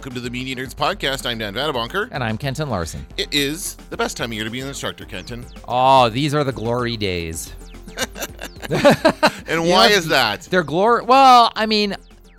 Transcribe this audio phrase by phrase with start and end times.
[0.00, 1.26] Welcome to the Media Nerds Podcast.
[1.26, 2.08] I'm Dan Vanabonker.
[2.10, 3.04] And I'm Kenton Larson.
[3.18, 5.44] It is the best time of year to be an instructor, Kenton.
[5.68, 7.52] Oh, these are the glory days.
[9.46, 10.40] And why is that?
[10.44, 11.04] They're glory.
[11.04, 11.96] Well, I mean,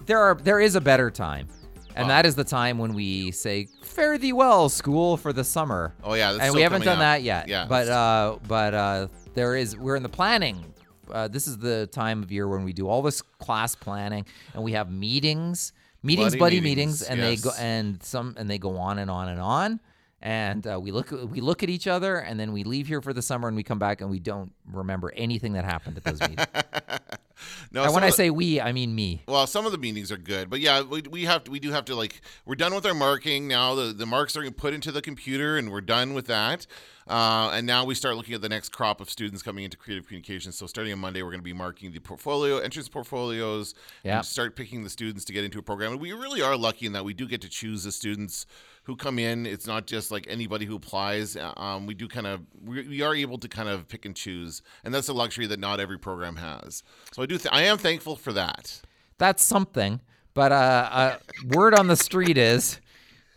[0.08, 1.50] there are there is a better time,
[1.96, 5.94] and that is the time when we say "Fare thee well, school, for the summer."
[6.04, 7.02] Oh yeah, that's and we haven't done up.
[7.02, 7.48] that yet.
[7.48, 9.78] Yeah, but uh, but uh, there is.
[9.78, 10.66] We're in the planning.
[11.12, 14.64] Uh, this is the time of year when we do all this class planning, and
[14.64, 18.58] we have meetings, meetings, Buddy buddy meetings, meetings, and they go and some and they
[18.58, 19.80] go on and on and on.
[20.24, 23.12] And uh, we look we look at each other, and then we leave here for
[23.12, 26.22] the summer, and we come back, and we don't remember anything that happened at those
[26.22, 26.46] meetings.
[27.72, 29.24] no, and when I the- say we, I mean me.
[29.28, 31.72] Well, some of the meetings are good, but yeah, we, we have to, we do
[31.72, 33.74] have to like we're done with our marking now.
[33.74, 36.68] The the marks are put into the computer, and we're done with that.
[37.12, 40.08] Uh, and now we start looking at the next crop of students coming into creative
[40.08, 40.58] communications.
[40.58, 44.18] So starting on Monday, we're going to be marking the portfolio, entrance portfolios, Yeah.
[44.18, 45.92] and start picking the students to get into a program.
[45.92, 48.46] And we really are lucky in that we do get to choose the students
[48.84, 49.46] who come in.
[49.46, 51.36] It's not just like anybody who applies.
[51.36, 54.16] Uh, Um, we do kind of we, we are able to kind of pick and
[54.16, 56.82] choose, and that's a luxury that not every program has.
[57.14, 58.82] So I do th- I am thankful for that.
[59.20, 60.02] That's something.
[60.34, 61.18] But uh, uh,
[61.50, 62.80] word on the street is,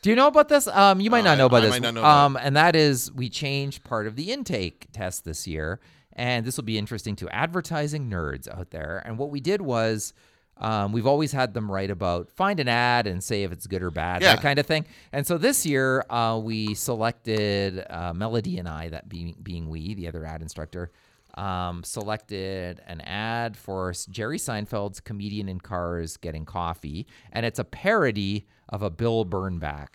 [0.04, 0.66] do you know about this?
[0.68, 1.92] Um, you might Uh, not know about I this.
[1.94, 5.80] know um, and that is we changed part of the intake test this year,
[6.12, 9.02] and this will be interesting to advertising nerds out there.
[9.06, 10.12] And what we did was.
[10.56, 13.82] Um, we've always had them write about find an ad and say if it's good
[13.82, 14.36] or bad, Yeah.
[14.36, 14.86] that kind of thing.
[15.12, 19.94] And so this year uh, we selected uh, Melody and I, that being being we,
[19.94, 20.92] the other ad instructor,
[21.36, 27.64] um, selected an ad for Jerry Seinfeld's comedian in cars getting coffee, and it's a
[27.64, 29.88] parody of a Bill Bernbach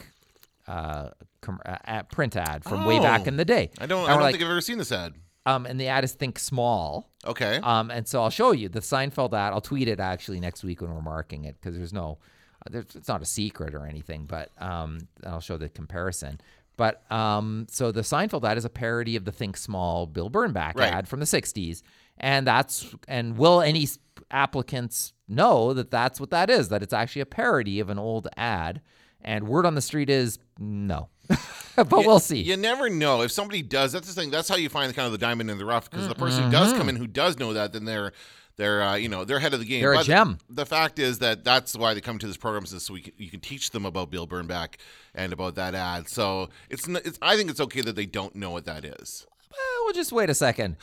[0.68, 1.10] uh,
[1.42, 3.30] com- uh, ad- print ad from way back Oh.
[3.30, 3.72] in the day.
[3.80, 4.02] I don't.
[4.04, 5.14] And I don't like, think I've ever seen this ad.
[5.46, 7.10] um, and the ad is Think Small.
[7.26, 7.58] Okay.
[7.64, 9.52] Um, and so I'll show you the Seinfeld ad.
[9.54, 12.20] I'll tweet it actually next week when we're marking it because there's no,
[12.66, 14.26] uh, there's, it's not a secret or anything.
[14.26, 16.40] But um, I'll show the comparison.
[16.78, 20.76] But um, so the Seinfeld ad is a parody of the Think Small Bill Bernbach
[20.76, 20.94] Right.
[20.94, 21.82] ad from the '60s,
[22.18, 23.86] and that's and will any
[24.32, 26.70] applicants know that that's what that is?
[26.70, 28.82] That it's actually a parody of an old ad.
[29.22, 31.10] And word on the street is no,
[31.76, 32.42] but we'll see.
[32.42, 33.92] You never know if somebody does.
[33.92, 34.32] That's the thing.
[34.32, 35.90] That's how you find kind of the diamond in the rough.
[35.90, 38.14] Because the person who does come in who does know that, then they're
[38.60, 39.82] they're uh, you know they're ahead of the game.
[39.82, 40.38] They're a gem.
[40.50, 43.14] The fact is that that's why they come to this program is so we can,
[43.18, 44.76] you can teach them about Bill Bernbach
[45.16, 46.10] and about that ad.
[46.10, 49.26] So it's, it's I think it's okay that they don't know what that is.
[49.50, 50.76] Well, we'll just wait a second.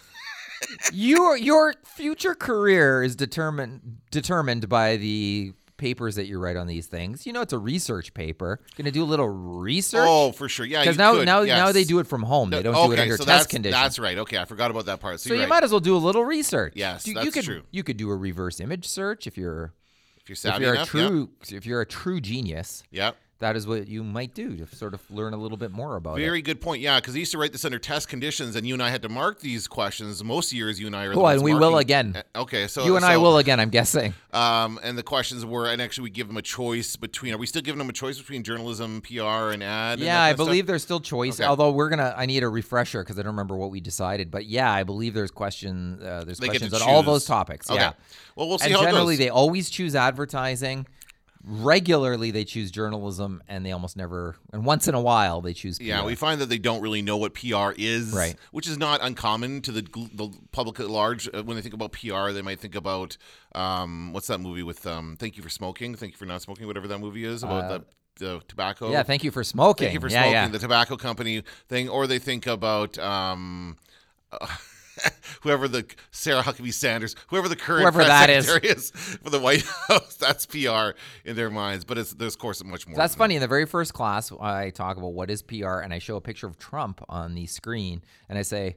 [0.92, 6.86] Your your future career is determined determined by the papers that you write on these
[6.86, 7.26] things.
[7.26, 8.60] You know, it's a research paper.
[8.76, 10.66] Going to do a little research Oh, for sure.
[10.66, 12.50] Yeah, because now could, now now they do it from home.
[12.50, 13.80] They don't okay, do it under so test that's, conditions.
[13.80, 14.18] That's right.
[14.18, 15.20] Okay, I forgot about that part.
[15.20, 15.48] So, so you right.
[15.48, 16.74] might as well do a little research.
[16.76, 17.62] Yes, you, you that's could, true.
[17.70, 19.72] You could do a reverse image search if you're
[20.26, 20.88] if you're if you're enough.
[20.88, 22.82] a true if you're a true genius.
[22.90, 23.12] yeah.
[23.38, 26.18] That is what you might do to sort of learn a little bit more about
[26.18, 26.22] it.
[26.22, 26.80] Very good point.
[26.80, 29.02] Yeah, because I used to write this under test conditions, and you and I had
[29.02, 30.24] to mark these questions.
[30.24, 31.14] Most years, you and I are.
[31.14, 32.22] the Oh, and we will again.
[32.34, 33.60] Okay, so You and I will again.
[33.60, 34.14] I'm guessing.
[34.32, 37.34] Um, and the questions were, and actually, we give them a choice between.
[37.34, 39.98] Are we still giving them a choice between journalism, PR, and ad?
[39.98, 40.46] and Yeah, that I stuff?
[40.46, 41.38] believe there's still choice.
[41.38, 41.46] Okay.
[41.46, 44.30] Although we're gonna, I need a refresher because I don't remember what we decided.
[44.30, 47.70] But yeah, I believe there's question, uh, there's They questions on all those topics.
[47.70, 47.80] Okay.
[47.80, 47.92] Yeah,
[48.34, 49.24] Well, we'll see and how generally it goes.
[49.26, 50.86] they always choose advertising.
[51.48, 54.34] Regularly they choose journalism, and they almost never.
[54.52, 55.80] And once in a while they choose.
[55.80, 58.34] yeah, we find that they don't really know what PR is, Right.
[58.50, 61.28] Which is not uncommon to the the public at large.
[61.32, 63.16] Uh, When they think about PR, they might think about
[63.54, 66.66] um, what's that movie with um, "Thank You for Smoking," "Thank You for Not Smoking,"
[66.66, 67.84] whatever that movie is about Uh, the,
[68.24, 68.90] the tobacco.
[68.90, 69.86] Yeah, thank you for smoking.
[69.86, 70.48] Thank you for yeah, smoking, yeah.
[70.48, 73.76] the tobacco company thing, or they think about um,
[75.42, 78.48] whoever the Sarah Huckabee Sanders, whoever the current Whoever that is.
[78.48, 78.90] is.
[79.22, 80.16] for the White House.
[80.16, 80.90] That's PR
[81.24, 82.96] in their minds, but it's there's of course much more.
[82.96, 83.36] That's funny.
[83.36, 86.20] In the very first class, I talk about what is PR, and I show a
[86.20, 88.76] picture of Trump on the screen, and I say,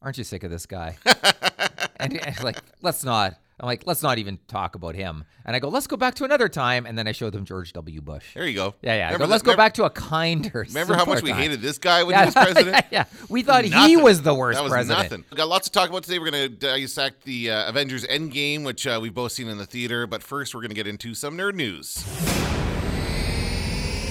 [0.00, 0.96] "Aren't you sick of this guy?"
[1.96, 3.36] and, and like, let's not.
[3.62, 5.24] I'm like, let's not even talk about him.
[5.44, 7.72] And I go, let's go back to another time, and then I show them George
[7.74, 8.00] W.
[8.00, 8.34] Bush.
[8.34, 8.74] There you go.
[8.82, 9.02] Yeah, yeah.
[9.02, 10.66] I Remember go, let's that- go remember- back to a kinder.
[10.68, 12.74] Remember how much we time." hated this guy when Yeah, he was president?
[12.76, 13.04] yeah, yeah.
[13.28, 15.04] We thought he was the worst That was president.
[15.04, 15.24] nothing.
[15.30, 16.18] We got lots to talk about today.
[16.18, 19.66] We're going to dissect the uh, Avengers Endgame, which uh, we've both seen in the
[19.66, 20.08] theater.
[20.08, 21.94] But first, we're going to get into some nerd news.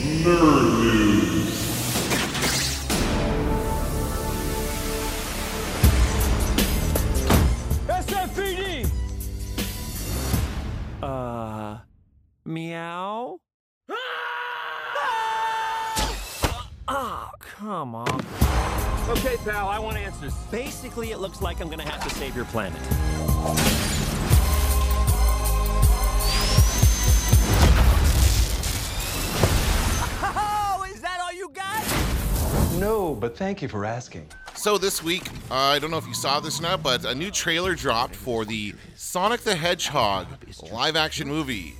[0.01, 1.10] SFPD!
[12.43, 13.37] Meow?
[16.87, 18.25] Ah, oh, come on.
[19.09, 20.33] Okay, pal, I want answers.
[20.49, 22.81] Basically, it looks like I'm gonna have to save your planet.
[30.23, 31.85] Oh, is that all you got?
[32.79, 34.27] No, but thank you for asking.
[34.55, 37.13] So this week, uh, I don't know if you saw this or not, but a
[37.13, 40.27] new trailer dropped for the Sonic the Hedgehog
[40.71, 41.75] live-action movie.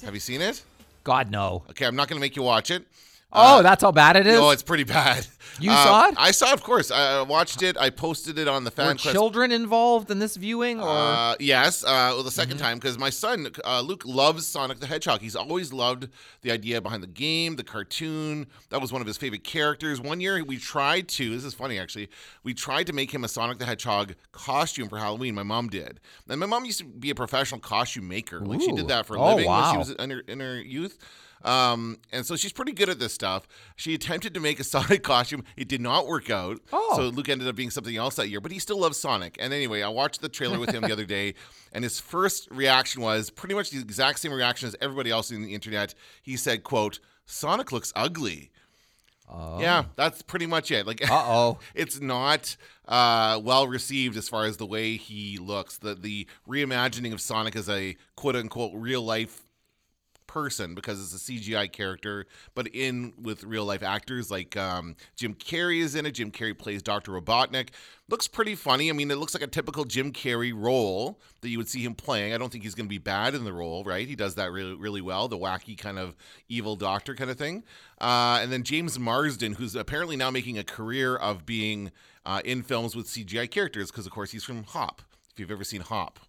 [0.00, 0.62] Have you seen it?
[1.04, 1.64] God no.
[1.70, 2.84] Okay, I'm not going to make you watch it.
[3.32, 4.38] Oh, uh, that's how bad it is.
[4.38, 5.26] Oh, it's pretty bad.
[5.60, 6.14] You Uh, saw it?
[6.16, 6.90] I saw it, of course.
[6.90, 7.76] I watched it.
[7.78, 9.12] I posted it on the Were fan quest.
[9.12, 12.58] children involved in this viewing, or Uh, yes, uh, well, the 2nd Mm-hmm.
[12.58, 15.20] time because my son uh, Luke loves Sonic the Hedgehog.
[15.20, 16.08] He's always loved
[16.42, 18.46] the idea behind the game, the cartoon.
[18.70, 20.00] That was one of his favorite characters.
[20.00, 21.34] One year we tried to.
[21.34, 22.08] This is funny actually.
[22.44, 25.34] We tried to make him a Sonic the Hedgehog costume for Halloween.
[25.34, 28.40] My mom did, and my mom used to be a professional costume maker.
[28.40, 30.60] Like she did that for a Oh, living when she was in her, in her
[30.60, 30.98] youth.
[31.44, 33.46] Um, and so she's pretty good at this stuff.
[33.76, 35.44] She attempted to make a Sonic costume.
[35.56, 36.60] It did not work out.
[36.72, 36.94] Oh.
[36.96, 39.36] So Luke ended up being something else that year, but he still loves Sonic.
[39.40, 41.34] And anyway, I watched the trailer with him the other day,
[41.72, 45.42] and his first reaction was pretty much the exact same reaction as everybody else in
[45.42, 45.94] the internet.
[46.22, 48.50] He said, quote, Sonic looks ugly.
[49.30, 49.60] Oh.
[49.60, 50.86] Yeah, that's pretty much it.
[50.86, 51.58] Like, Uh-oh.
[51.74, 52.56] it's not
[52.86, 55.78] uh, well received as far as the way he looks.
[55.78, 59.40] The the reimagining of Sonic as a quote unquote real life
[60.32, 62.24] person because it's a CGI character,
[62.54, 66.12] but in with real life actors like um, Jim Carrey is in it.
[66.12, 67.12] Jim Carrey plays Dr.
[67.12, 67.68] Robotnik.
[68.08, 68.88] Looks pretty funny.
[68.88, 71.94] I mean, it looks like a typical Jim Carrey role that you would see him
[71.94, 72.32] playing.
[72.32, 74.08] I don't think he's going to be bad in the role, right?
[74.08, 75.28] He does that really, really well.
[75.28, 76.16] The wacky kind of
[76.48, 77.62] evil doctor kind of thing.
[78.00, 81.92] Uh, and then James Marsden, who's apparently now making a career of being
[82.24, 85.02] uh, in films with CGI characters, because of course he's from Hop.
[85.32, 86.20] If you've ever seen Hop.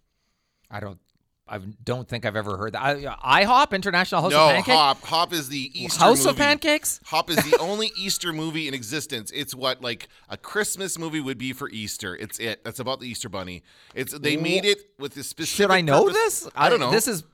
[0.70, 0.98] I don't.
[1.46, 2.82] I don't think I've ever heard that.
[2.82, 4.68] I, IHOP International House no, of Pancakes.
[4.68, 5.02] No, Hop.
[5.02, 6.36] Hop is the Easter House of.
[6.36, 7.00] Pancakes.
[7.04, 9.30] Hop is the only Easter movie in existence.
[9.34, 12.16] It's what like a Christmas movie would be for Easter.
[12.16, 12.64] It's it.
[12.64, 13.62] That's about the Easter bunny.
[13.94, 15.56] It's they made it with this specific.
[15.56, 16.50] Should I know purpose- this?
[16.56, 16.90] I don't know.
[16.90, 17.24] This is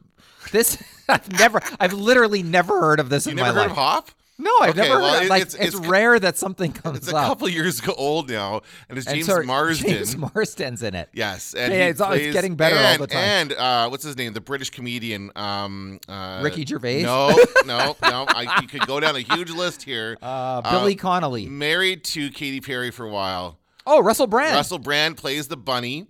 [0.50, 0.82] this.
[1.08, 1.60] I've never.
[1.78, 3.70] I've literally never heard of this you in never my heard life.
[3.70, 4.10] of Hop?
[4.42, 5.25] No, I've Okay, never well, heard.
[5.25, 7.26] it- like it's- it's, it's- rare that something comes It's a up.
[7.28, 9.90] couple years old now, and it's And James so Marsden.
[9.90, 11.08] James Marsden's in it.
[11.12, 13.19] Yes, and Yeah, it's- plays- getting better all and, the time.
[13.22, 14.32] And uh, what's his name?
[14.32, 17.02] The British comedian, um, uh, Ricky Gervais?
[17.02, 18.25] No, no, no.
[18.28, 20.16] I, you could go down a huge list here.
[20.22, 21.46] Uh, Billy Um, Connolly.
[21.46, 23.58] married to Katy Perry for a while.
[23.86, 24.54] Oh, Russell Brand.
[24.54, 26.06] Russell Brand plays the bunny.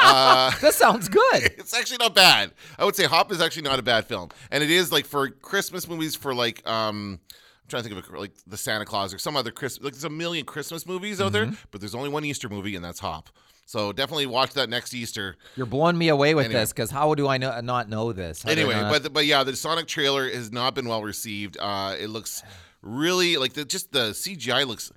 [0.00, 1.42] that sounds good.
[1.58, 2.52] It's actually not bad.
[2.78, 5.28] I would say Hop is actually not a bad film, and it is like for
[5.30, 7.20] Christmas movies for like um.
[7.64, 9.84] I'm trying to think of a, like the Santa Claus or some other Christmas.
[9.84, 11.50] Like there's a million Christmas movies out Mm-hmm.
[11.52, 13.30] there, but there's only one Easter movie, and that's Hop.
[13.66, 15.36] So definitely watch that next Easter.
[15.56, 16.60] You're blowing me away with Anyway.
[16.60, 18.42] this because how do I know, not know this?
[18.42, 21.56] How Anyway, not- but but yeah, the Sonic trailer has not been well received.
[21.58, 22.42] Uh, it looks
[22.82, 24.92] really like the, just the CGI looks.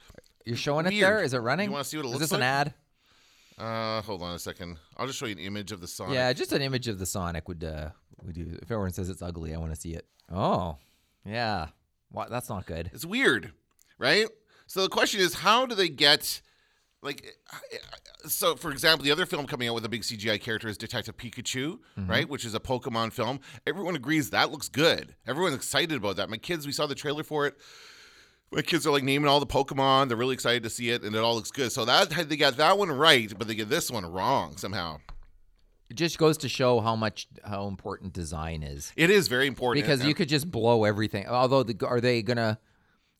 [0.45, 1.03] you're showing it weird.
[1.03, 1.23] there.
[1.23, 1.69] Is it running?
[1.69, 2.29] You wanna see what it Is looks like?
[2.31, 2.73] this an ad?
[3.57, 4.77] Uh, hold on a second.
[4.97, 6.13] I'll just show you an image of the Sonic.
[6.15, 7.89] Yeah, just an image of the Sonic would uh
[8.23, 8.57] would do.
[8.61, 10.05] If everyone says it's ugly, I want to see it.
[10.29, 10.75] Oh,
[11.25, 11.67] yeah.
[12.11, 12.29] What?
[12.29, 12.89] That's not good.
[12.93, 13.51] It's weird,
[13.97, 14.27] right?
[14.67, 16.41] So the question is, how do they get
[17.01, 17.25] like?
[18.25, 21.15] So, for example, the other film coming out with a big CGI character is Detective
[21.17, 22.07] Pikachu, Mm-hmm.
[22.09, 22.27] right?
[22.27, 23.39] Which is a Pokemon film.
[23.65, 25.15] Everyone agrees that looks good.
[25.27, 26.29] Everyone's excited about that.
[26.29, 27.55] My kids, we saw the trailer for it.
[28.51, 30.07] My kids are like naming all the Pokemon.
[30.07, 31.71] They're really excited to see it, and it all looks good.
[31.71, 34.97] So that they got that one right, but they get this one wrong somehow.
[35.89, 38.91] It just goes to show how much how important design is.
[38.95, 41.27] It is very important because and- you could just blow everything.
[41.27, 42.59] Although, the, are they gonna?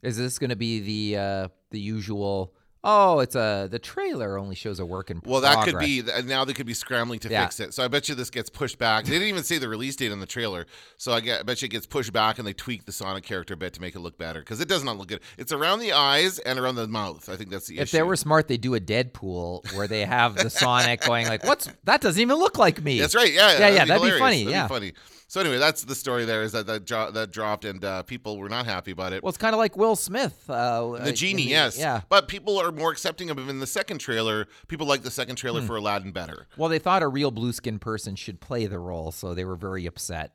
[0.01, 2.53] Is this gonna be the uh the usual?
[2.89, 6.23] Oh, it's a the trailer only shows a work in Well, that could be th-
[6.23, 6.45] now.
[6.45, 7.43] They could be scrambling to Yeah.
[7.43, 7.73] fix it.
[7.73, 9.03] So I bet you this gets pushed back.
[9.03, 10.65] They didn't even say the release date on the trailer.
[10.95, 13.25] So I, get, I bet you it gets pushed back and they tweak the Sonic
[13.25, 15.19] character a bit to make it look better because it does not look good.
[15.37, 17.27] It's around the eyes and around the mouth.
[17.27, 17.83] I think that's the If issue.
[17.83, 21.43] If they were smart, they do a Deadpool where they have the Sonic going like,
[21.43, 21.99] "What's that?
[21.99, 23.33] Doesn't even look like me." That's right.
[23.33, 23.85] Yeah, yeah, yeah.
[23.85, 24.45] That'd be funny.
[24.45, 24.67] That'd yeah.
[24.67, 24.93] funny.
[25.29, 26.23] So anyway, that's the story.
[26.23, 29.21] There is that that, dro- that dropped and uh, people were not happy about it.
[29.21, 30.49] Well, it's kind of like Will Smith.
[30.49, 31.77] Uh, the uh, genie, in yes.
[31.77, 32.01] Yeah.
[32.07, 34.47] But people are more accepting of him in the second trailer.
[34.67, 35.67] People like the second trailer Hmm.
[35.67, 36.47] for Aladdin better.
[36.57, 39.55] Well, they thought a real blue skin person should play the role, so they were
[39.55, 40.31] very upset.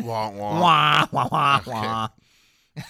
[0.00, 0.60] Wah, wah.
[0.60, 2.08] Wah wah wah wah.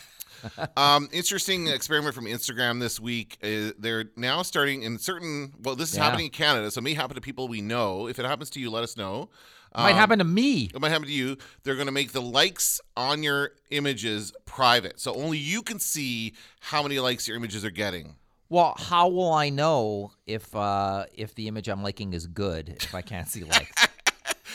[0.77, 3.37] Um, interesting experiment from Instagram this week.
[3.43, 5.53] Uh, they're now starting in certain.
[5.61, 6.05] Well, this is Yeah.
[6.05, 8.07] happening in Canada, so it may happen to people we know.
[8.07, 9.31] If it happens to you, let us know.
[9.75, 10.71] Might Um, happen to me.
[10.73, 11.37] It might happen to you.
[11.65, 16.35] They're going to make the likes on your images private, so only you can see
[16.61, 18.15] how many likes your images are getting.
[18.49, 22.95] Well, how will I know if uh, if the image I'm liking is good if
[22.95, 23.87] I can't see likes?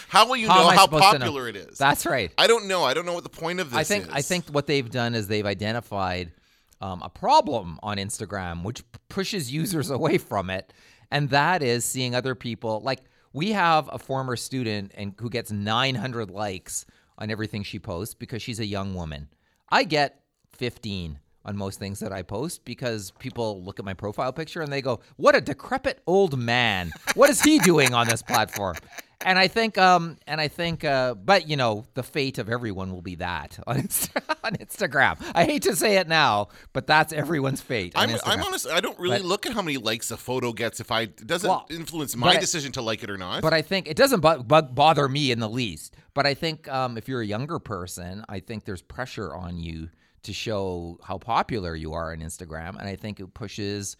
[0.08, 1.00] How will you How know how to know?
[1.00, 1.78] popular it is?
[1.78, 2.34] That's right.
[2.38, 2.84] I don't know.
[2.84, 4.10] I don't know what the point of this I think is.
[4.12, 6.34] I think what they've done is they've identified
[6.82, 10.74] um, a problem on Instagram, which pushes users away from it,
[11.12, 12.82] and that is seeing other people.
[12.82, 13.00] Like
[13.32, 16.86] we have a former student and who gets 900 likes
[17.18, 19.30] on everything she posts because she's a young woman.
[19.70, 24.32] I get 15 on most things that I post because people look at my profile
[24.34, 26.92] picture and they go, "What a decrepit old man!
[27.16, 28.76] What is he doing on this platform?"
[29.24, 32.92] And I think, um, and I think, uh, but you know, the fate of everyone
[32.92, 33.78] will be that on,
[34.44, 35.18] on Instagram.
[35.36, 37.94] I hate to say it now, but that's everyone's fate.
[37.96, 38.68] I'm, I'm honest.
[38.68, 40.80] I don't really But- look at how many likes a photo gets.
[40.80, 43.44] If I it doesn't Well, influence my decision to like it or not.
[43.44, 45.96] But I think it doesn't bu- bug bother me in the least.
[46.16, 49.90] But I think um, if you're a younger person, I think there's pressure on you
[50.24, 53.98] to show how popular you are on Instagram, and I think it pushes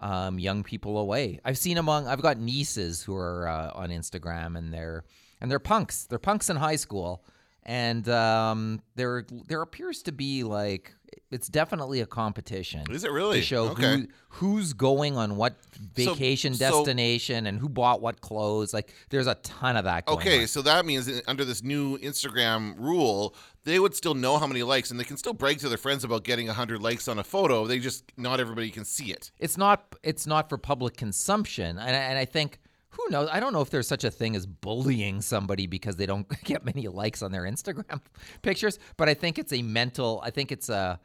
[0.00, 1.40] um, young people away.
[1.44, 5.04] I've seen among I've got nieces who are uh, on Instagram, and they're
[5.40, 6.04] and they're punks.
[6.04, 7.24] They're punks in high school,
[7.62, 10.94] and um, there there appears to be like
[11.30, 12.82] it's definitely a competition.
[12.90, 13.40] Is it really?
[13.40, 13.96] to show Okay.
[14.00, 15.56] who who's going on what
[15.94, 18.74] vacation so- destination and who bought what clothes.
[18.74, 20.46] Like there's a ton of that going Okay, on.
[20.46, 23.34] so that means under this new Instagram rule,
[23.64, 26.04] they would still know how many likes, and they can still brag to their friends
[26.04, 27.66] about getting hundred likes on a photo.
[27.66, 29.30] They just not everybody can see it.
[29.38, 31.78] It's not it's not for public consumption.
[31.78, 32.58] And I, and I think
[32.96, 33.28] who knows?
[33.30, 36.64] I don't know if there's such a thing as bullying somebody because they don't get
[36.64, 38.00] many likes on their Instagram
[38.42, 40.98] pictures, but I think it's a mental I think it's a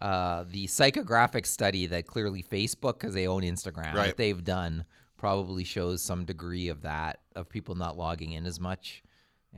[0.00, 4.06] uh, the psychographic study that clearly Facebook, because they own Instagram, Right.
[4.06, 4.84] that they've done
[5.16, 9.02] probably shows some degree of that of people not logging in as much.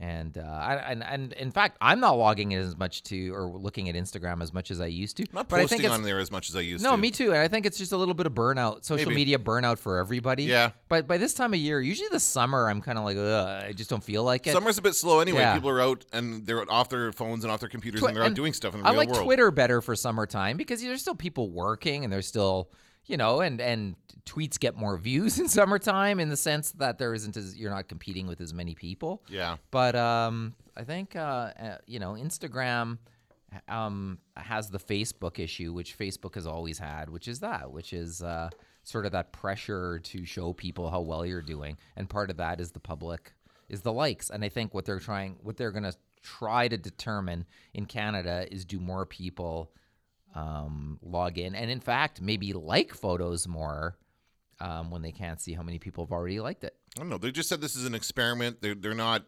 [0.01, 3.45] And uh, I, and and in fact, I'm not logging in as much to or
[3.45, 5.23] looking at Instagram as much as I used to.
[5.23, 6.97] I'm not but I posting think on there as much as I used no, to.
[6.97, 7.33] No, me too.
[7.33, 9.21] And I think it's just a little bit of burnout, social Maybe.
[9.21, 10.45] media burnout for everybody.
[10.45, 10.71] Yeah.
[10.89, 13.91] But by this time of year, usually the summer, I'm kind of like, I just
[13.91, 14.53] don't feel like it.
[14.53, 15.41] Summer's a bit slow anyway.
[15.41, 15.53] Yeah.
[15.53, 18.23] People are out and they're off their phones and off their computers Twi- and they're
[18.23, 19.25] out and doing stuff in the I real like world.
[19.25, 22.71] Twitter better for summertime because there's still people working and there's still,
[23.05, 27.13] you know, and and tweets get more views in summertime in the sense that there
[27.13, 29.23] isn't as you're not competing with as many people.
[29.27, 29.57] Yeah.
[29.71, 32.97] But um, I think uh, uh, you know Instagram
[33.67, 38.21] um, has the Facebook issue, which Facebook has always had, which is that, which is
[38.21, 38.49] uh,
[38.83, 42.61] sort of that pressure to show people how well you're doing, and part of that
[42.61, 43.33] is the public
[43.69, 47.45] is the likes, and I think what they're trying, what they're gonna try to determine
[47.73, 49.71] in Canada is do more people
[50.35, 53.97] um, log in, and in fact maybe like photos more
[54.59, 56.75] um, when they can't see how many people have already liked it.
[56.95, 57.17] I don't know.
[57.17, 58.61] They just said this is an experiment.
[58.61, 59.23] They're, they're not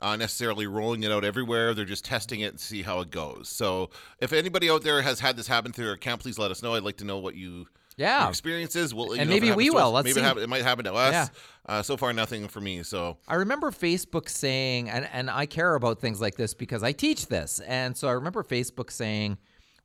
[0.00, 1.74] uh, necessarily rolling it out everywhere.
[1.74, 3.48] They're just testing it and see how it goes.
[3.48, 6.62] So if anybody out there has had this happen to their account, please let us
[6.62, 6.74] know.
[6.74, 8.20] I'd like to know what you Yeah.
[8.22, 8.94] your experiences.
[8.94, 9.92] Well, And know, if it maybe we happens to us, will.
[9.92, 11.12] Let's maybe it, it might happen to us.
[11.12, 11.28] Yeah.
[11.66, 12.82] Uh, so far, nothing for me.
[12.84, 16.92] So I remember Facebook saying, and, and I care about things like this because I
[16.92, 17.60] teach this.
[17.60, 19.36] And so I remember Facebook saying,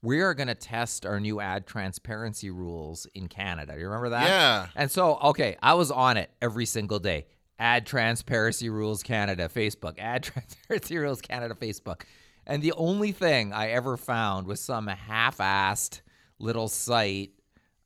[0.04, 3.74] we are going to test our new ad transparency rules in Canada.
[3.80, 4.28] You remember that?
[4.28, 4.68] Yeah.
[4.76, 7.26] And so, okay, I was on it every single day.
[7.58, 9.98] Ad transparency rules Canada, Facebook.
[9.98, 12.02] Ad transparency rules Canada, Facebook.
[12.46, 16.02] And the only thing I ever found was some half assed
[16.38, 17.32] little site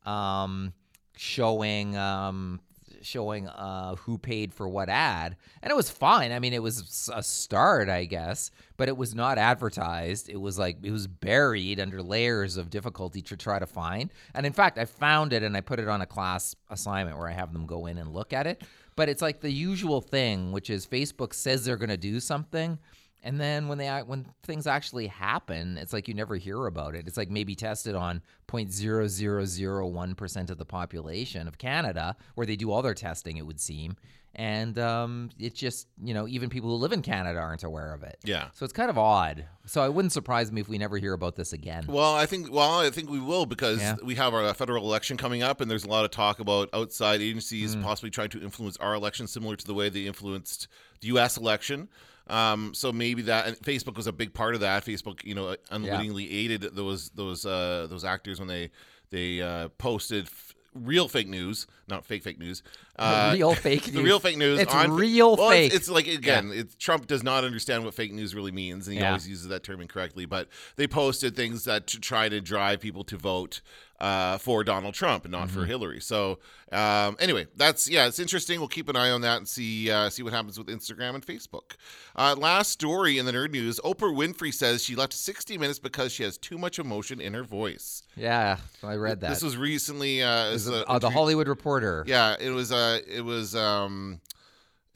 [0.04, 0.72] um,
[1.16, 2.60] showing um,
[3.02, 6.32] showing uh, who paid for what ad, and it was fine.
[6.32, 10.28] I mean, it was a start, I guess, but it was not advertised.
[10.28, 14.10] It was like it was buried under layers of difficulty to try to find.
[14.34, 17.28] And in fact, I found it and I put it on a class assignment where
[17.28, 18.62] I have them go in and look at it.
[18.96, 22.78] But it's like the usual thing, which is Facebook says they're going to do something.
[23.24, 27.06] And then when they when things actually happen, it's like you never hear about it.
[27.08, 32.70] It's like maybe tested on 0.0001 percent of the population of Canada, where they do
[32.70, 33.36] all their testing.
[33.36, 33.96] It would seem,
[34.34, 38.02] and um, it's just you know even people who live in Canada aren't aware of
[38.02, 38.18] it.
[38.24, 38.48] Yeah.
[38.54, 39.46] So it's kind of odd.
[39.66, 41.84] So it wouldn't surprise me if we never hear about this again.
[41.88, 43.96] Well, I think well, I think we will because Yeah.
[44.02, 47.20] we have our federal election coming up, and there's a lot of talk about outside
[47.20, 47.82] agencies Mm.
[47.82, 50.68] possibly trying to influence our election, similar to the way they influenced
[51.00, 51.36] the U.S.
[51.36, 51.88] election.
[52.28, 54.84] Um, so maybe that and Facebook was a big part of that.
[54.84, 58.70] Facebook, you know, unwittingly aided those those uh, those actors when they
[59.10, 60.24] they uh, posted.
[60.26, 62.62] F- Real fake news, not fake fake news.
[62.98, 64.02] Uh, real fake the news.
[64.02, 64.58] real fake news.
[64.58, 65.68] It's on, real well, fake.
[65.68, 68.94] It's, it's like again, it's, Trump does not understand what fake news really means, and
[68.94, 69.10] he Yeah.
[69.10, 70.24] always uses that term incorrectly.
[70.26, 73.60] But they posted things that to try to drive people to vote
[74.00, 75.68] uh, for Donald Trump not for Mm-hmm.
[75.68, 76.00] Hillary.
[76.00, 76.38] So
[76.70, 78.58] um, anyway, that's yeah, it's interesting.
[78.60, 81.26] We'll keep an eye on that and see uh, see what happens with Instagram and
[81.26, 81.76] Facebook.
[82.14, 86.12] Uh, last story in the nerd news: Oprah Winfrey says she left 60 Minutes because
[86.12, 88.02] she has too much emotion in her voice.
[88.16, 89.30] Yeah, I read that.
[89.30, 92.04] This was recently uh, was, a- uh, the Hollywood Reporter.
[92.06, 94.20] yeah, it was uh it was um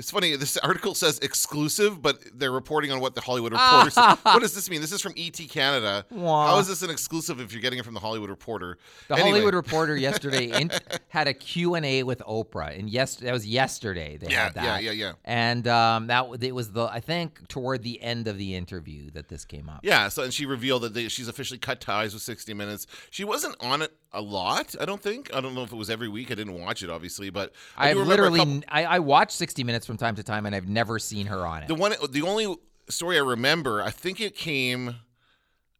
[0.03, 0.35] It's funny.
[0.35, 3.91] This article says exclusive, but they're reporting on what the Hollywood Reporter.
[3.91, 4.17] said.
[4.25, 4.81] What does this mean?
[4.81, 6.05] This is from ET Canada.
[6.11, 6.49] Wah.
[6.49, 8.79] How is this an exclusive if you're getting it from the Hollywood Reporter?
[9.07, 10.73] The Anyway, Hollywood Reporter yesterday in,
[11.09, 14.17] had a Q&A with Oprah, and yes, that was yesterday.
[14.17, 14.83] They Yeah, had that.
[14.83, 15.07] yeah, yeah.
[15.07, 15.13] Yeah.
[15.25, 19.29] And um, that it was the I think toward the end of the interview that
[19.29, 19.81] this came up.
[19.85, 20.09] Yeah.
[20.09, 22.89] So and she revealed that they, she's officially cut ties with 60 Minutes.
[23.11, 24.75] She wasn't on it a lot.
[24.81, 25.35] I don't think.
[25.35, 26.31] I don't know if it was every week.
[26.31, 28.99] I didn't watch it obviously, but I I've do remember a literally couple- I, I
[28.99, 31.69] watch 60 Minutes from time to time, and I've never seen her on it.
[31.69, 32.55] The one, the only
[32.89, 34.97] story I remember, I think it came.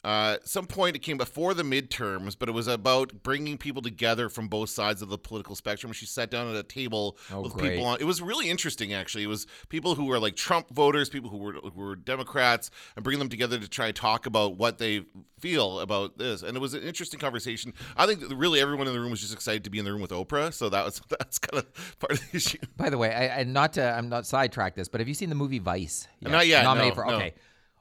[0.05, 3.81] Uh, at some point, it came before the midterms, but it was about bringing people
[3.81, 5.93] together from both sides of the political spectrum.
[5.93, 7.71] She sat down at a table Oh, with great.
[7.75, 8.01] people on.
[8.01, 9.23] It was really interesting, actually.
[9.23, 13.05] It was people who were like Trump voters, people who were who were Democrats, and
[13.05, 15.05] bring them together to try and talk about what they
[15.39, 16.43] feel about this.
[16.43, 17.73] And it was an interesting conversation.
[17.97, 20.03] I think really everyone in the room was just excited to be in the room
[20.03, 22.59] with Oprah, so that was that's kind of part of the issue.
[22.77, 25.29] By the way, I, I not to I'm not sidetrack this, but have you seen
[25.29, 26.09] the movie Vice?
[26.21, 27.17] Not yet, Nominated no, for no.
[27.19, 27.35] okay.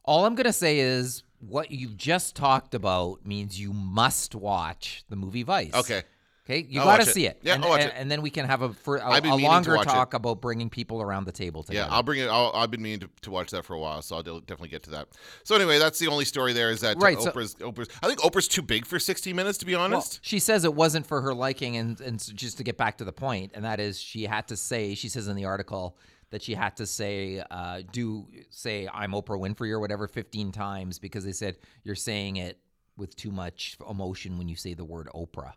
[0.04, 5.16] All I'm gonna say is what you've just talked about means you must watch the
[5.16, 5.74] movie Vice.
[5.74, 6.04] Okay.
[6.44, 7.14] Okay, you I'll got to watch it.
[7.14, 7.40] see it.
[7.44, 7.96] Yeah, and, I'll watch and, it.
[7.98, 9.90] and then we can have a for a, a longer watch it.
[9.92, 11.88] talk about bringing people around the table together.
[11.88, 12.30] Yeah, I'll bring it.
[12.30, 14.82] I'll, I've been meaning to, to watch that for a while, so I'll definitely get
[14.84, 15.10] to that.
[15.44, 17.90] So anyway, that's the only story there is that Right, so- Oprah's, Oprah's.
[18.02, 20.20] I think Oprah's too big for 60 Minutes, to be Well, honest.
[20.24, 23.14] she says it wasn't for her liking, and and just to get back to the
[23.14, 24.96] point, and that is she had to say.
[24.96, 25.96] She says in the article
[26.32, 30.98] that she had to say, uh, do say I'm Oprah Winfrey or whatever 15 times
[30.98, 32.58] because they said you're saying it
[32.98, 35.54] with too much emotion when you say the word Oprah.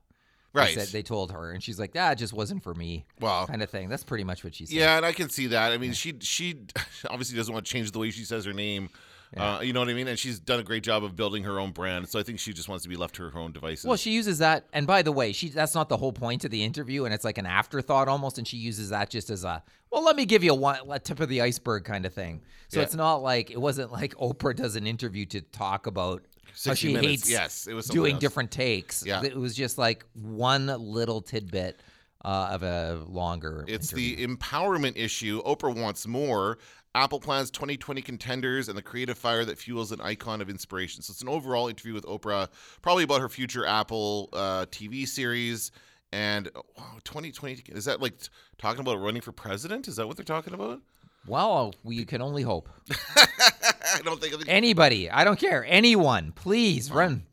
[0.53, 0.75] They right.
[0.75, 3.61] said- they told her, and she's like, "That it just wasn't for me." Well, kind
[3.61, 3.89] of thing.
[3.89, 4.77] That's pretty much what she said.
[4.77, 5.73] yeah, and I can see that.
[5.73, 6.61] I mean, she she
[7.11, 8.89] obviously doesn't want to change the way she says her name.
[9.37, 10.07] Uh, you know what I mean?
[10.09, 12.09] And she's done a great job of building her own brand.
[12.09, 13.85] So I think she just wants to be left to her own devices.
[13.85, 16.51] Well, she uses that, and by the way, she that's not the whole point of
[16.51, 19.63] the interview, and it's like an afterthought almost, and she uses that just as a
[19.91, 22.43] well, let me give you a one a tip of the iceberg kind of thing.
[22.69, 22.85] So Yeah.
[22.85, 26.23] it's not like it wasn't like Oprah does an interview to talk about
[26.65, 27.07] how she minutes.
[27.07, 28.21] hates Yes, it was doing else.
[28.21, 29.05] different takes.
[29.05, 29.23] Yeah.
[29.25, 31.81] it was just like one little tidbit
[32.25, 33.65] uh, of a longer.
[33.69, 34.17] It's interview.
[34.27, 35.43] the empowerment issue.
[35.43, 36.59] Oprah wants more.
[36.95, 41.03] Apple plans 2020 contenders and the creative fire that fuels an icon of inspiration.
[41.03, 42.49] So it's an overall interview with Oprah,
[42.83, 45.73] probably about her future Apple uh, TV series.
[46.13, 48.15] And wow, 2020 is that like
[48.59, 49.89] talking about running for president?
[49.89, 50.81] Is that what they're talking about?
[51.27, 52.69] well, we can only hope.
[53.17, 54.35] I don't think.
[54.47, 57.25] Anybody, I don't care, anyone, please run,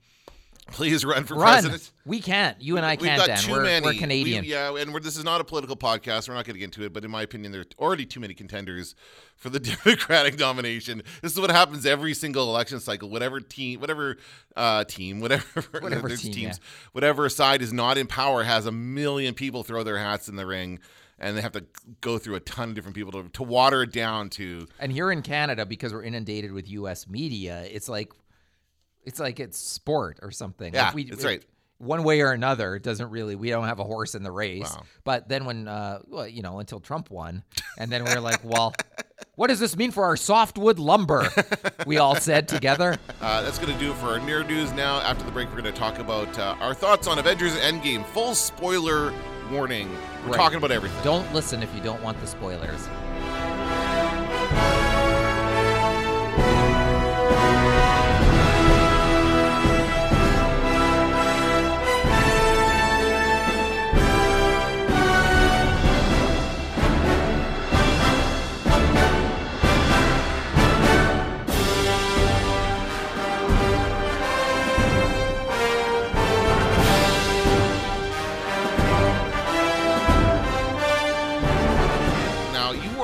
[0.71, 1.51] Please run for run.
[1.61, 1.91] president.
[2.05, 2.59] We can't.
[2.61, 3.19] You and I We've can't.
[3.19, 3.37] got Dan.
[3.37, 3.83] too we're, many.
[3.85, 4.43] we're We- Canadian.
[4.45, 6.27] yeah, and we're, this is not a political podcast.
[6.27, 8.19] We're not going to get into it, but in my opinion, there are already too
[8.19, 8.95] many contenders
[9.35, 11.03] for the Democratic nomination.
[11.21, 13.09] This is what happens every single election cycle.
[13.09, 14.17] Whatever team, whatever
[14.55, 16.59] uh, team, whatever, Whatever there's team, teams,
[16.93, 20.45] whatever side is not in power has a million people throw their hats in the
[20.45, 20.79] ring,
[21.19, 21.65] and they have to
[22.01, 24.67] go through a ton of different people to, to water it down to.
[24.79, 27.07] And here in Canada, because we're inundated with U.S.
[27.07, 28.11] media, it's like
[29.03, 30.73] it's like it's sport or something.
[30.73, 31.43] Yeah, like we, that's right.
[31.77, 33.35] One way or another, it doesn't really.
[33.35, 34.71] We don't have a horse in the race.
[34.75, 34.83] Wow.
[35.03, 37.43] But then when, uh, well, you know, until Trump won,
[37.79, 38.71] and then we're like, well,
[39.33, 41.27] what does this mean for our softwood lumber?
[41.87, 42.97] we all said together.
[43.21, 44.73] Uh, that's going to do it for our nerd news.
[44.73, 48.03] Now, after the break, we're going to talk about uh, our thoughts on Avengers Endgame.
[48.07, 49.13] Full spoiler
[49.51, 49.87] warning.
[50.25, 50.37] We're Right.
[50.37, 51.03] talking about everything.
[51.03, 52.87] Don't listen if you don't want the spoilers.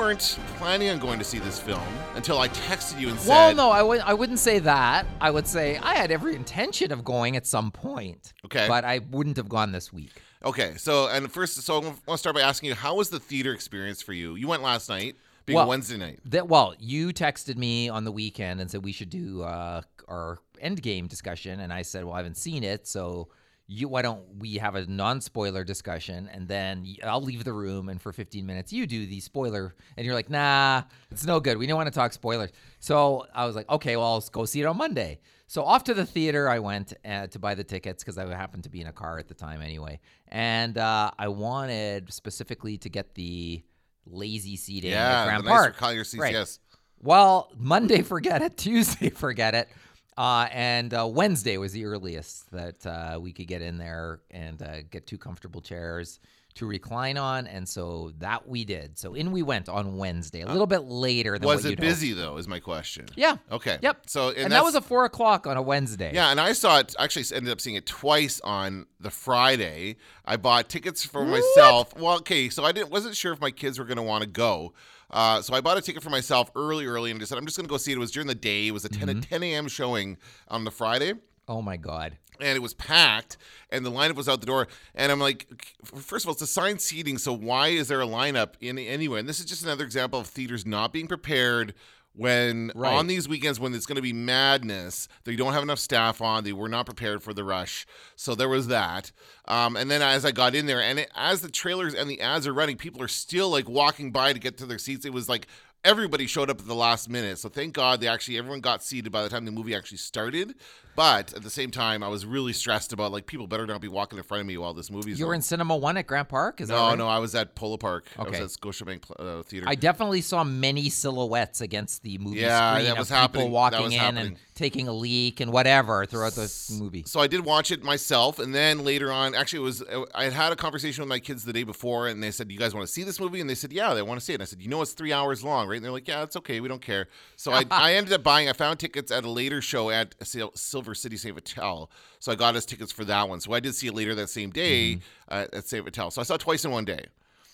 [0.08, 1.84] Weren't planning on going to see this film
[2.16, 5.06] until I texted you and said, Well, no, I w- I wouldn't say that.
[5.20, 8.32] I would say I had every intention of going at some point.
[8.46, 8.68] Okay.
[8.70, 10.22] But I wouldn't have gone this week.
[10.46, 13.20] Okay, so and first, so I want to start by asking you, how was the
[13.20, 14.36] theater experience for you?
[14.36, 16.22] You went last night, being Well, Wednesday night.
[16.24, 20.38] That well, you texted me on the weekend and said we should do uh, our
[20.64, 23.28] Endgame discussion, and I said, well, I haven't seen it, so
[23.70, 28.02] you why don't we have a non-spoiler discussion, and then I'll leave the room, and
[28.02, 31.58] for 15 minutes you do the spoiler, and you're like, nah, it's no good.
[31.58, 32.52] We don't want to talk spoilers.
[32.80, 35.20] So I was like, okay, well, I'll go see it on Monday.
[35.48, 38.64] So off to the theater I went uh, to buy the tickets because I happened
[38.64, 40.00] to be in a car at the time anyway,
[40.30, 43.64] and uh, I wanted specifically to get the
[44.06, 45.78] lazy seating Yeah, at Grand the nicer Park.
[45.78, 46.34] color seats, Right.
[46.34, 46.60] yes.
[47.00, 48.58] Well, Monday, forget it.
[48.58, 49.70] Tuesday, forget it.
[50.18, 54.62] Uh, and uh, Wednesday was the earliest that uh, we could get in there and
[54.62, 56.20] uh, get two comfortable chairs,
[56.58, 58.98] to recline on, and so that we did.
[58.98, 62.38] So in we went on Wednesday, a little bit later than Was it busy though?
[62.38, 63.06] Is my question.
[63.16, 63.38] Yeah.
[63.52, 63.78] Okay.
[63.82, 64.10] Yep.
[64.10, 66.12] So And, and, that was a four o'clock on a Wednesday.
[66.14, 66.96] Yeah, and I saw it.
[67.00, 69.98] Actually, ended up seeing it twice on the Friday.
[70.26, 71.96] I bought tickets for myself.
[71.96, 74.30] Well, okay, so I didn't wasn't sure if my kids were going to want to
[74.30, 74.74] go.
[75.10, 77.58] Uh, so I bought a ticket for myself early, early, and just said I'm just
[77.58, 77.96] going to go see it.
[77.96, 78.68] It was during the day.
[78.68, 79.20] It was a 10 Mm-hmm.
[79.20, 79.68] a 10 a.m.
[79.68, 80.18] showing
[80.50, 81.14] on the Friday.
[81.48, 82.18] Oh my God.
[82.42, 83.38] and it was packed
[83.72, 85.48] and the lineup was out the door and i'm like
[85.86, 89.28] first of all it's assigned seating so why is there a lineup in anywhere and
[89.28, 91.74] this is just another example of theaters not being prepared
[92.18, 92.94] when Right.
[92.94, 96.44] on these weekends when it's going to be madness they don't have enough staff on
[96.44, 97.86] they were not prepared for the rush.
[98.16, 99.12] So there was that.
[99.48, 102.20] Um, and then as i got in there and it, as the trailers and the
[102.22, 105.06] ads are running people are still like walking by to get to their seats.
[105.06, 105.48] It was like
[105.86, 107.38] everybody showed up at the last minute.
[107.38, 110.56] So thank god they actually everyone got seated by the time the movie actually started
[110.98, 113.88] but at the same time i was really stressed about like people better not be
[113.88, 115.38] walking in front of me while this movie's You were on.
[115.38, 116.60] in Cinema One at Grant Park?
[116.60, 116.98] Is that no right?
[116.98, 118.42] no i was at polo park i Okay.
[118.42, 122.86] was at scotiabank uh, theater I definitely saw many silhouettes against the movie Yeah, screen
[122.86, 123.46] that of was people happening.
[123.48, 124.26] That walking was in happening.
[124.28, 127.04] and taking a leak and whatever throughout the movie.
[127.06, 129.84] So I did watch it myself, and then later on, actually, it was
[130.16, 132.58] I had had a conversation with my kids the day before, and they said, "You
[132.58, 134.38] guys want to see this movie?" And they said, "Yeah, they want to see it."
[134.38, 136.36] And I said, "You know, it's three hours long, right?" And they're like, "Yeah, it's
[136.38, 138.50] okay, we don't care." So I, I ended up buying.
[138.50, 140.56] I found tickets at a later show at Sil-
[140.88, 143.40] Silver City Saint Vital, so I got us tickets for that one.
[143.42, 145.34] So I did see it later that same day Mm-hmm.
[145.34, 146.12] uh, at Saint Vital.
[146.12, 147.06] So I saw it twice in one day.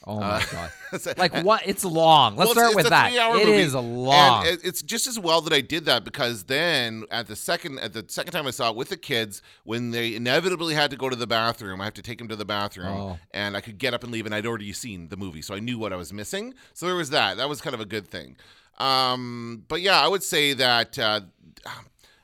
[0.05, 0.69] Oh my god!
[1.01, 1.65] So- Like what?
[1.65, 2.35] It's long.
[2.35, 3.13] Let's Well, start it's, with it's that.
[3.13, 4.45] It movie, is a long.
[4.45, 7.93] And it's just as well that I did that because then at the second at
[7.93, 11.09] the second time I saw it with the kids, when they inevitably had to go
[11.09, 13.19] to the bathroom, I have to take them to the bathroom, Oh.
[13.31, 15.59] and I could get up and leave, and I'd already seen the movie, so I
[15.59, 16.53] knew what I was missing.
[16.73, 17.37] So there was that.
[17.37, 18.35] That was kind of a good thing.
[18.79, 20.99] Um, but yeah, I would say that.
[20.99, 21.21] Uh,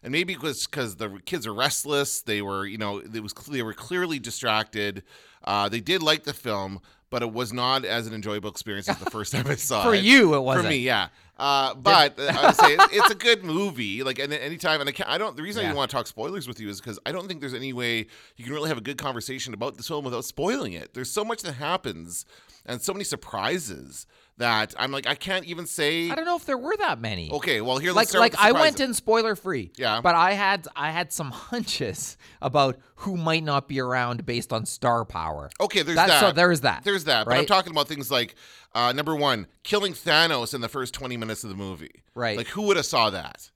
[0.03, 3.33] and maybe it was because the kids are restless, they were you know it was
[3.49, 5.03] they were clearly distracted.
[5.43, 8.97] Uh, they did like the film, but it was not as an enjoyable experience as
[8.97, 9.99] the first time I saw For it.
[9.99, 10.65] For you, it wasn't.
[10.65, 11.07] For me, yeah.
[11.38, 14.03] Uh, but I would say it's, it's a good movie.
[14.03, 15.38] Like, and anytime, and I, can't, I don't.
[15.38, 15.69] The reason I Yeah.
[15.69, 18.07] didn't want to talk spoilers with you is because I don't think there's any way
[18.35, 20.93] you can really have a good conversation about this film without spoiling it.
[20.93, 22.25] There's so much that happens,
[22.65, 24.05] and so many surprises
[24.39, 26.10] that I'm like, I can't even say.
[26.10, 27.32] I don't know if there were that many.
[27.32, 29.71] Okay, well here, like like I went in spoiler free.
[29.78, 30.02] Yeah.
[30.02, 34.65] But I had I had some hunches about who might not be around based on
[34.65, 35.49] star power.
[35.62, 36.30] Okay, there's That's- that.
[36.30, 37.25] so there's that, There's that.
[37.25, 38.36] But I'm talking about things like
[38.73, 42.04] uh, number one, killing Thanos in the first 20 minutes of the movie.
[42.15, 42.38] Right.
[42.38, 43.52] Like who would have saw that?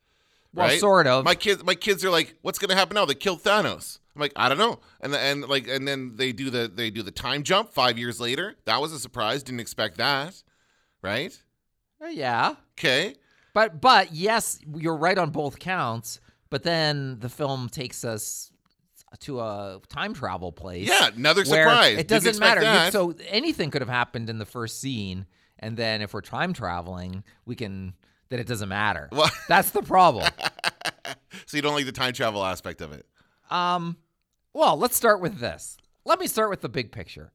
[0.54, 0.80] Well, right?
[0.80, 1.26] sort of.
[1.26, 3.06] My kids, my kids are like, "What's going to happen now?
[3.06, 6.52] They killed Thanos." I'm like, "I don't know." And and like, and then they do
[6.52, 8.56] the they do the time jump five years later.
[8.65, 9.41] That was a surprise.
[9.41, 10.43] Didn't expect that.
[11.04, 11.38] Right?
[12.04, 12.56] Uh, yeah.
[12.80, 13.16] Okay.
[13.54, 16.20] But but yes, you're right on both counts.
[16.50, 18.52] But then the film takes us
[19.20, 20.88] to a time travel place.
[20.88, 21.98] Yeah, another surprise.
[22.00, 22.62] It doesn't matter.
[22.86, 22.92] You-.
[22.92, 25.26] So anything could have happened in the first scene,
[25.60, 27.94] and then if we're time traveling, we can.
[28.30, 29.10] Then it doesn't matter.
[29.12, 30.30] Well- That's the problem.
[31.46, 33.06] So you don't like the time travel aspect of it?
[33.50, 33.98] Um,
[34.54, 35.78] well, let's start with this.
[36.06, 37.32] Let me start with the big picture.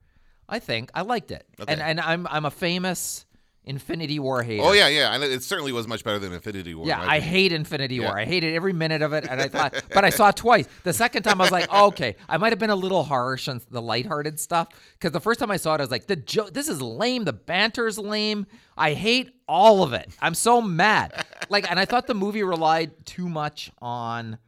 [0.49, 1.73] I think I liked it, Okay.
[1.73, 3.27] and and I'm I'm a famous
[3.69, 4.63] Infinity War hater.
[4.65, 5.15] Oh yeah, yeah.
[5.15, 6.87] And it certainly was much better than Infinity War.
[6.87, 8.09] Yeah, I hate Infinity Yeah.
[8.09, 8.19] War.
[8.19, 10.67] I hated every minute of it, and I thought, but I saw it twice.
[10.85, 13.47] The second time, I was like, oh, okay, I might have been a little harsh
[13.49, 16.17] on the lighthearted stuff because the first time I saw it, I was like, the
[16.17, 17.25] joke, this is lame.
[17.25, 18.47] The banter's lame.
[18.77, 20.11] I hate all of it.
[20.21, 21.27] I'm so mad.
[21.49, 24.39] Like, and I thought the movie relied too much on,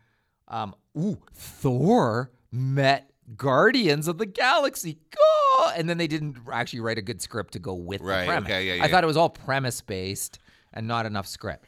[0.48, 4.98] um, ooh, Thor met Guardians of the Galaxy.
[5.10, 5.70] Go!
[5.76, 8.48] And then they didn't actually write a good script to go with Right, the premise.
[8.50, 10.38] okay, yeah, I thought it was all premise based
[10.72, 11.66] and not enough script.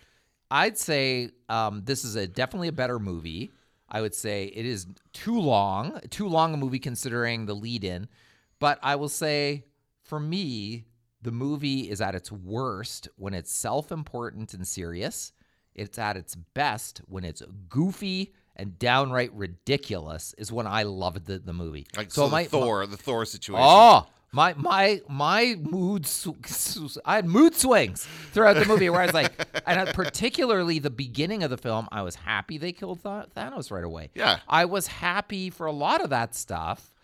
[0.51, 3.51] I'd say um, this is a definitely a better movie.
[3.89, 8.09] I would say it is too long, too long a movie considering the lead in.
[8.59, 9.65] But I will say,
[10.03, 10.85] for me,
[11.21, 15.33] the movie is at its worst when it's self important and serious.
[15.75, 21.39] It's at its best when it's goofy and downright ridiculous, is when I loved the,
[21.39, 21.87] the movie.
[21.97, 23.65] Like so, the my, Thor, the Thor situation.
[23.67, 26.07] Oh, my my my mood.
[26.07, 29.33] sw- I had mood swings throughout the movie where I was like,
[29.67, 33.85] and particularly the beginning of the film, I was happy they killed Th- Thanos right
[33.85, 34.11] away.
[34.15, 34.39] Yeah.
[34.49, 36.95] I was happy for a lot of that stuff,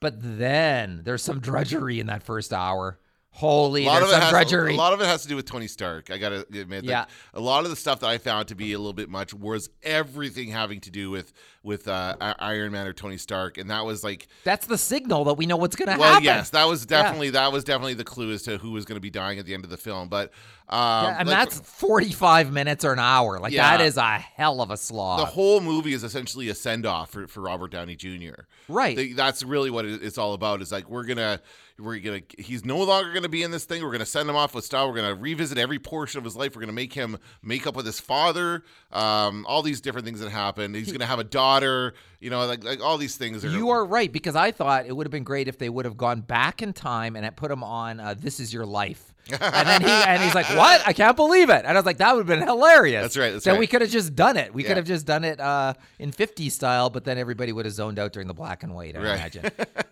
[0.00, 2.98] but then there's some drudgery in that first hour.
[3.36, 4.74] Holy, a lot of it some has drudgery.
[4.74, 6.10] a lot of it has to do with Tony Stark.
[6.10, 7.04] I gotta admit, Yeah.
[7.04, 9.34] that a lot of the stuff that I found to be a little bit much
[9.34, 13.84] was everything having to do with with uh, Iron Man or Tony Stark, and that
[13.84, 16.00] was like, That's the signal that we know what's going to happen.
[16.00, 16.24] well, happen.
[16.24, 19.00] yes, that was definitely that was definitely the clue as to who was going to
[19.00, 20.08] be dying at the end of the film.
[20.08, 20.30] But
[20.68, 23.38] Um, and like, that's 45 minutes or an hour.
[23.40, 23.86] Like that Yeah.
[23.86, 25.18] is a hell of a slog.
[25.20, 28.42] the whole movie is essentially a send off for, for Robert Downey Jr.
[28.68, 28.96] Right.
[28.96, 30.62] They- that's really what it's all about.
[30.62, 31.40] Is like we're gonna
[31.78, 33.82] we're gonna he's no longer gonna be in this thing.
[33.82, 34.88] We're gonna send him off with style.
[34.88, 36.54] We're gonna revisit every portion of his life.
[36.56, 38.64] We're gonna make him make up with his father.
[38.92, 40.72] Um, all these different things that happen.
[40.74, 41.94] He's gonna have a daughter.
[42.20, 43.44] You know, like like all these things.
[43.44, 45.84] Are, You are right because I thought it would have been great if they would
[45.84, 49.68] have gone back in time and put him on uh, "This Is Your Life," and
[49.68, 50.80] then he and he's like, "What?
[50.86, 53.32] I can't believe it!" And I was like, "That would have been hilarious." That's right,
[53.32, 53.60] that's then right.
[53.60, 54.54] we could have just done it.
[54.54, 54.68] We Yeah.
[54.68, 57.98] could have just done it uh, in 50s style, but then everybody would have zoned
[57.98, 58.96] out during the black and white.
[58.96, 59.14] I Right.
[59.16, 59.50] imagine.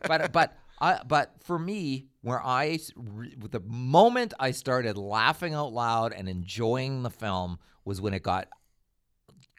[0.09, 2.79] but but I, but for me, where I
[3.51, 8.49] the moment I started laughing out loud and enjoying the film was when it got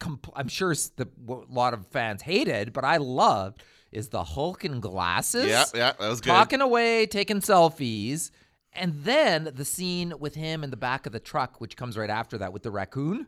[0.02, 4.66] compl- I'm sure the a lot of fans hated, but I loved is the Hulk
[4.66, 5.48] in glasses.
[5.48, 6.30] Yeah, yeah, that was good.
[6.30, 8.32] Talking away, taking selfies,
[8.74, 12.10] and then the scene with him in the back of the truck, which comes right
[12.10, 13.28] after that with the raccoon.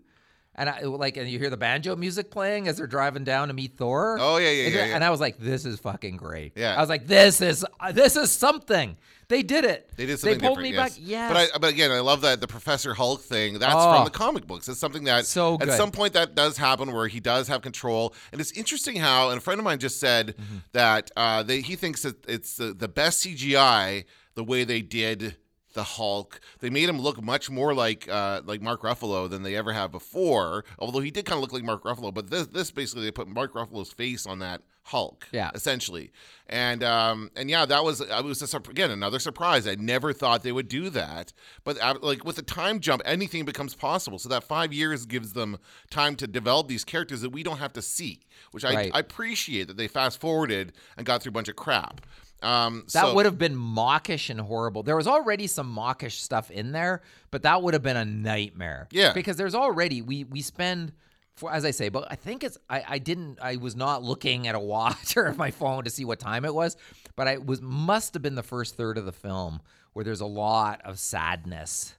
[0.60, 3.54] And I like, and you hear the banjo music playing as they're driving down to
[3.54, 4.18] meet Thor.
[4.20, 4.96] Oh, yeah, yeah, and, yeah, yeah.
[4.96, 6.76] And I was like, "This is fucking great." Yeah.
[6.76, 8.98] I was like, "This is uh, this is something."
[9.30, 9.92] They did it.
[9.98, 10.78] They did something They pulled me yes.
[10.96, 11.00] back.
[11.04, 11.32] Yes.
[11.34, 13.60] But I, but again, I love that the Professor Hulk thing.
[13.60, 13.96] That's Oh.
[13.98, 14.68] from the comic books.
[14.70, 18.16] It's something that So at some point that does happen where he does have control.
[18.32, 20.58] And it's interesting how, and a friend of mine just said Mm-hmm.
[20.72, 25.36] that uh, they, he thinks that it's the, the best CGI the way they did
[25.78, 26.42] the Hulk.
[26.60, 29.92] They made him look much more like uh, like Mark Ruffalo than they ever have
[29.92, 30.66] before.
[30.80, 33.28] Although he did kind of look like Mark Ruffalo, but this this basically they put
[33.28, 35.28] Mark Ruffalo's face on that Hulk.
[35.32, 35.52] Yeah.
[35.54, 36.12] essentially.
[36.48, 39.68] And um and yeah, that was I was a, again another surprise.
[39.68, 41.32] I never thought they would do that,
[41.64, 44.18] but uh, like with the time jump, anything becomes possible.
[44.18, 45.58] So that five years gives them
[45.92, 48.92] time to develop these characters that we don't have to see, which I, Right.
[48.94, 52.02] I appreciate that they fast forwarded and got through a bunch of crap.
[52.44, 54.84] Um, That so, would have been mawkish and horrible.
[54.84, 58.88] There was already some mawkish stuff in there, but that would have been a nightmare.
[58.92, 59.14] Yeah.
[59.14, 60.94] Because there's already we we spend
[61.36, 64.48] for as I say, but I think it's I, I didn't I was not looking
[64.48, 66.78] at a watch or my phone to see what time it was,
[67.16, 69.62] but I was must have been the first third of the film
[69.94, 71.96] where there's a lot of sadness.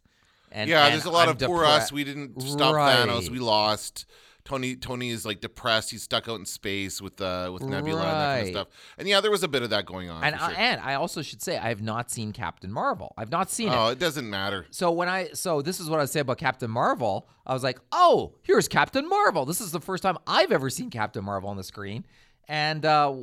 [0.51, 1.93] And yeah, and there's a lot I'm of poor us.
[1.93, 2.97] We didn't stop Right.
[2.97, 3.29] Thanos.
[3.29, 4.07] We lost.
[4.49, 5.91] Tony Tony is like depressed.
[5.91, 8.69] He's stuck out in space with uh with Nebula and that kind of stuff.
[8.97, 10.25] And yeah, there was a bit of that going on.
[10.25, 13.13] And for I, and I also should say I have not seen Captain Marvel.
[13.19, 13.77] I've not seen it.
[13.77, 14.67] oh, it doesn't matter.
[14.71, 17.29] So when I so this is what I say about Captain Marvel.
[17.47, 19.47] I was like, oh, here's Captain Marvel.
[19.47, 22.05] This is the first time I've ever seen Captain Marvel on the screen.
[22.47, 23.15] And uh,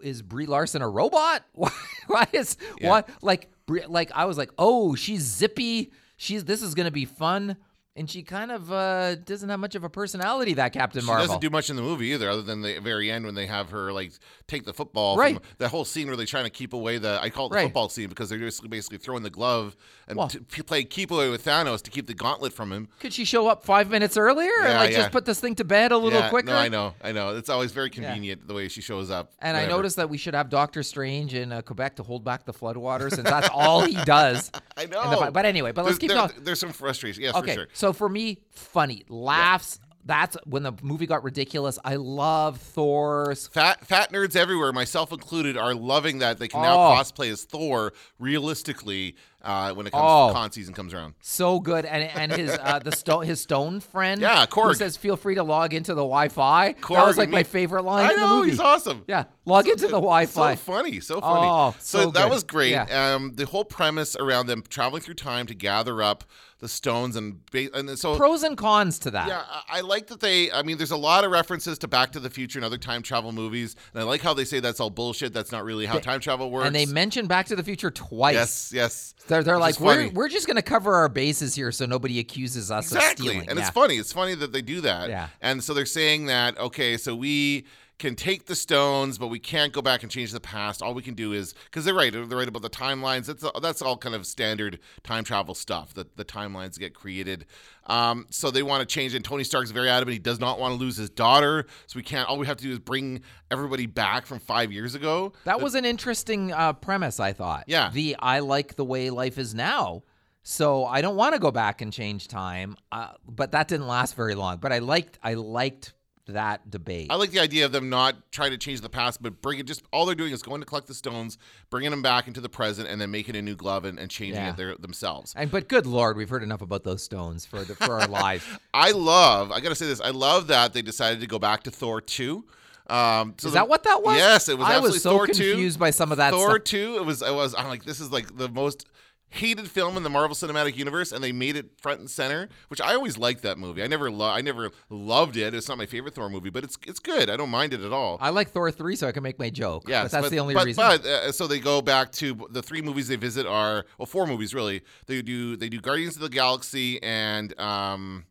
[0.00, 1.44] is Brie Larson a robot?
[1.54, 1.70] Why,
[2.08, 2.88] why is Yeah.
[2.90, 5.92] what like Brie, like I was like, oh, she's zippy.
[6.16, 7.56] She's this is gonna be fun.
[7.94, 10.54] And she kind of uh, doesn't have much of a personality.
[10.54, 11.26] That Captain She Marvel.
[11.26, 13.68] doesn't do much in the movie either, other than the very end when they have
[13.68, 14.12] her like
[14.48, 15.18] take the football.
[15.18, 15.34] Right.
[15.34, 17.56] From the whole scene where they're trying to keep away the I call it the
[17.56, 17.64] Right.
[17.64, 19.76] football scene because they're just basically throwing the glove
[20.08, 20.30] and Well-
[20.66, 22.88] play keep away with Thanos to keep the gauntlet from him.
[22.98, 24.96] Could she show up five minutes earlier and like yeah.
[25.00, 26.46] just put this thing to bed a little yeah, quicker?
[26.46, 27.36] No, I know, I know.
[27.36, 29.34] It's always very convenient the way she shows up.
[29.40, 29.76] And I Whatever.
[29.76, 33.10] noticed that we should have Doctor Strange in uh, Quebec to hold back the floodwaters,
[33.16, 34.50] since that's all he does.
[34.78, 35.30] I in the know.
[35.30, 36.44] but anyway, but let's There's- keep there- going.
[36.44, 37.22] There's some frustration.
[37.22, 37.68] Yes, Okay, for sure.
[37.82, 39.80] So for me, funny laughs.
[40.04, 41.78] That's when the movie got ridiculous.
[41.84, 43.46] I love Thor's.
[43.46, 46.96] Fat fat nerds everywhere, myself included, are loving that they can now Oh.
[46.96, 49.14] cosplay as Thor realistically
[49.44, 50.30] uh, when it comes Oh.
[50.32, 51.14] con season comes around.
[51.20, 55.16] So good, and and his uh, the stone his stone friend, Yeah, who says feel
[55.16, 56.72] free to log into the Wi-Fi.
[56.72, 59.04] that was like and my favorite line I in the know he's awesome.
[59.08, 60.54] Yeah, log into the Wi-Fi.
[60.54, 61.46] So funny, so funny.
[61.48, 62.70] Oh, so that was great.
[62.72, 63.14] Yeah.
[63.14, 66.24] Um, the whole premise around them traveling through time to gather up
[66.62, 69.26] the stones and and so Pros and cons to that.
[69.26, 70.50] yeah, I, I like that they.
[70.52, 73.02] I mean, there's a lot of references to Back to the Future and other time
[73.02, 75.32] travel movies, and I like how they say that's all bullshit.
[75.32, 76.68] That's not really how time travel works.
[76.68, 78.34] And they mentioned Back to the Future twice.
[78.34, 79.14] yes, yes.
[79.26, 80.10] They're, they're like, we're, funny.
[80.10, 83.48] we're just going to cover our bases here so nobody accuses us exactly, of stealing.
[83.48, 83.66] and yeah.
[83.66, 83.96] it's funny.
[83.96, 85.08] It's funny that they do that.
[85.08, 85.28] Yeah.
[85.40, 87.66] And so they're saying that okay, so we
[88.02, 90.82] can take the stones, but we can't go back and change the past.
[90.82, 92.12] All we can do is because they're right.
[92.12, 93.26] They're right about the timelines.
[93.26, 95.94] That's that's all kind of standard time travel stuff.
[95.94, 97.46] That the timelines get created.
[97.86, 99.14] Um, so they want to change.
[99.14, 100.14] And Tony Stark's very adamant.
[100.14, 101.66] He does not want to lose his daughter.
[101.86, 102.28] So we can't.
[102.28, 105.32] All we have to do is bring everybody back from five years ago.
[105.44, 107.64] That was an interesting uh, premise, I thought.
[107.68, 107.90] Yeah.
[107.92, 110.02] The I like the way life is now.
[110.42, 114.16] So I don't want to go back and change time, uh, but that didn't last
[114.16, 114.56] very long.
[114.56, 115.94] But I liked I liked
[116.26, 117.08] that debate.
[117.10, 119.66] I like the idea of them not trying to change the past, but bring it.
[119.66, 121.36] Just all they're doing is going to collect the stones,
[121.68, 124.36] bringing them back into the present, and then making a new glove and, and changing
[124.42, 124.50] Yeah.
[124.50, 125.34] it there themselves.
[125.36, 128.44] and but good lord, we've heard enough about those stones for the, for our lives.
[128.72, 129.50] I love.
[129.50, 130.00] I gotta say this.
[130.00, 132.44] I love that they decided to go back to Thor two.
[132.88, 134.16] Um, so Is the- that what that was?
[134.16, 134.66] Yes, it was.
[134.66, 135.32] I absolutely was so Thor 2.
[135.32, 136.64] confused by some of that Thor stuff.
[136.64, 136.96] two.
[136.96, 137.22] It was.
[137.22, 137.54] I was.
[137.56, 138.86] I'm like, this is like the most
[139.32, 142.48] hated film in the Marvel Cinematic Universe, and they made it front and center.
[142.68, 143.82] Which I always liked that movie.
[143.82, 145.54] I never, lo- I never loved it.
[145.54, 147.30] It's not my favorite Thor movie, but it's it's good.
[147.30, 148.18] I don't mind it at all.
[148.20, 149.84] I like Thor three, so I can make my joke.
[149.86, 150.82] But that's the only but, reason.
[150.82, 154.26] But uh, so they go back to the three movies they visit are well, four
[154.26, 154.82] movies really.
[155.06, 158.24] They do they do Guardians of the Galaxy and um,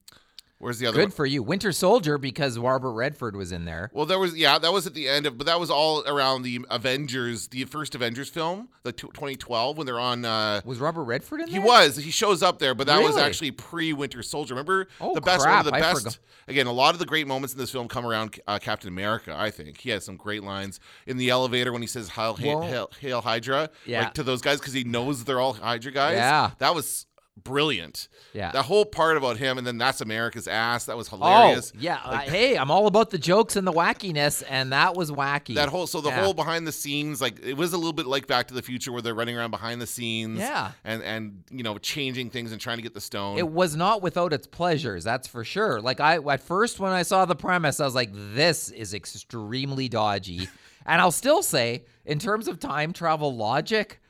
[0.62, 1.02] where's the other one?
[1.08, 1.16] Good one?
[1.16, 3.90] for you, Winter Soldier, because Robert Redford was in there.
[3.94, 6.44] Well, there was yeah, that was at the end of, but that was all around
[6.44, 10.24] the Avengers, the first Avengers film, the t- 2012 when they're on.
[10.26, 11.54] Uh, Was Robert Redford in there?
[11.54, 11.68] he there?
[11.68, 14.54] was he shows up there, but that was actually pre Winter Soldier.
[14.54, 15.98] Remember Oh, the best crap, one of the I best.
[16.04, 16.20] forgot.
[16.48, 19.34] Again, a lot of the great moments in this film come around uh, Captain America.
[19.38, 22.62] I think he has some great lines in the elevator when he says "Hail, hail,
[22.62, 24.04] hail, hail Hydra," Yeah.
[24.04, 26.16] like to those guys because he knows they're all Hydra guys.
[26.18, 26.52] Yeah.
[26.60, 27.06] that was
[27.44, 28.08] brilliant.
[28.34, 28.52] Yeah.
[28.52, 30.86] that whole part about him, and then that's America's ass.
[30.86, 31.74] That was Oh, hilarious.
[31.78, 32.00] yeah.
[32.04, 35.56] uh, hey, I'm all about the jokes and the wackiness, and that was wacky.
[35.56, 36.24] That whole so the Yeah.
[36.24, 38.92] whole behind the scenes like it was a little bit like Back to the Future
[38.92, 40.72] where they're running around behind the scenes, Yeah.
[40.84, 43.38] and and you know changing things and trying to get the stone.
[43.38, 45.82] It was not without its pleasures, that's for sure.
[45.82, 49.88] Like I at first when I saw the premise, I was like, this is extremely
[49.90, 50.50] dodgy.
[50.86, 54.01] and I'll still say, in terms of time travel logic,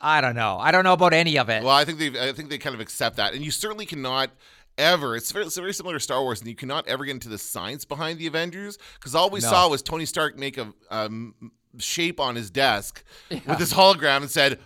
[0.00, 0.56] I don't know.
[0.58, 1.62] I don't know about any of it.
[1.62, 4.30] well, I think they I think they kind of accept that, and you certainly cannot.
[4.78, 7.28] Ever, it's very, it's very similar to Star Wars, and you cannot ever get into
[7.28, 9.48] the science behind the Avengers because all we No.
[9.50, 11.34] saw was Tony Stark make a um,
[11.76, 14.58] shape on his desk with this hologram and said,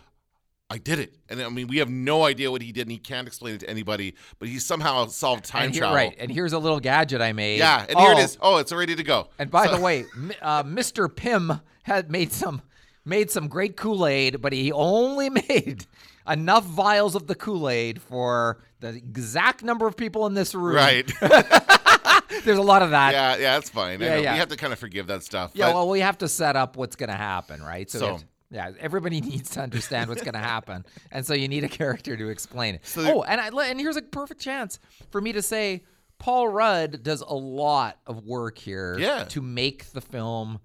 [0.70, 2.98] "I did it." And I mean, we have no idea what he did, and he
[2.98, 4.14] can't explain it to anybody.
[4.38, 5.96] But he somehow solved time here, travel.
[5.96, 6.14] right.
[6.16, 7.58] And here's a little gadget I made.
[7.58, 8.38] Yeah, and here it is.
[8.40, 8.54] Oh.
[8.54, 9.30] Oh, it's ready to go.
[9.40, 10.04] And by So- the way,
[10.42, 11.12] uh, Mr.
[11.12, 12.62] Pym had made some
[13.04, 15.86] made some great Kool-Aid, but he only made
[16.28, 20.76] enough vials of the Kool-Aid for the exact number of people in this room.
[20.76, 21.10] right.
[22.44, 23.12] There's a lot of that.
[23.12, 24.02] Yeah, yeah, that's fine.
[24.02, 24.22] I Yeah, know.
[24.22, 24.32] yeah.
[24.32, 25.52] We have to kind of forgive that stuff.
[25.54, 27.90] Yeah, but- well, we have to set up what's going to happen, right?
[27.90, 31.64] So- to- yeah, everybody needs to understand what's going to happen, and so you need
[31.64, 32.86] a character to explain it.
[32.86, 34.78] So oh, and I, and here's a perfect chance
[35.10, 35.82] for me to say
[36.18, 39.24] Paul Rudd does a lot of work here Yeah.
[39.24, 40.60] to make the film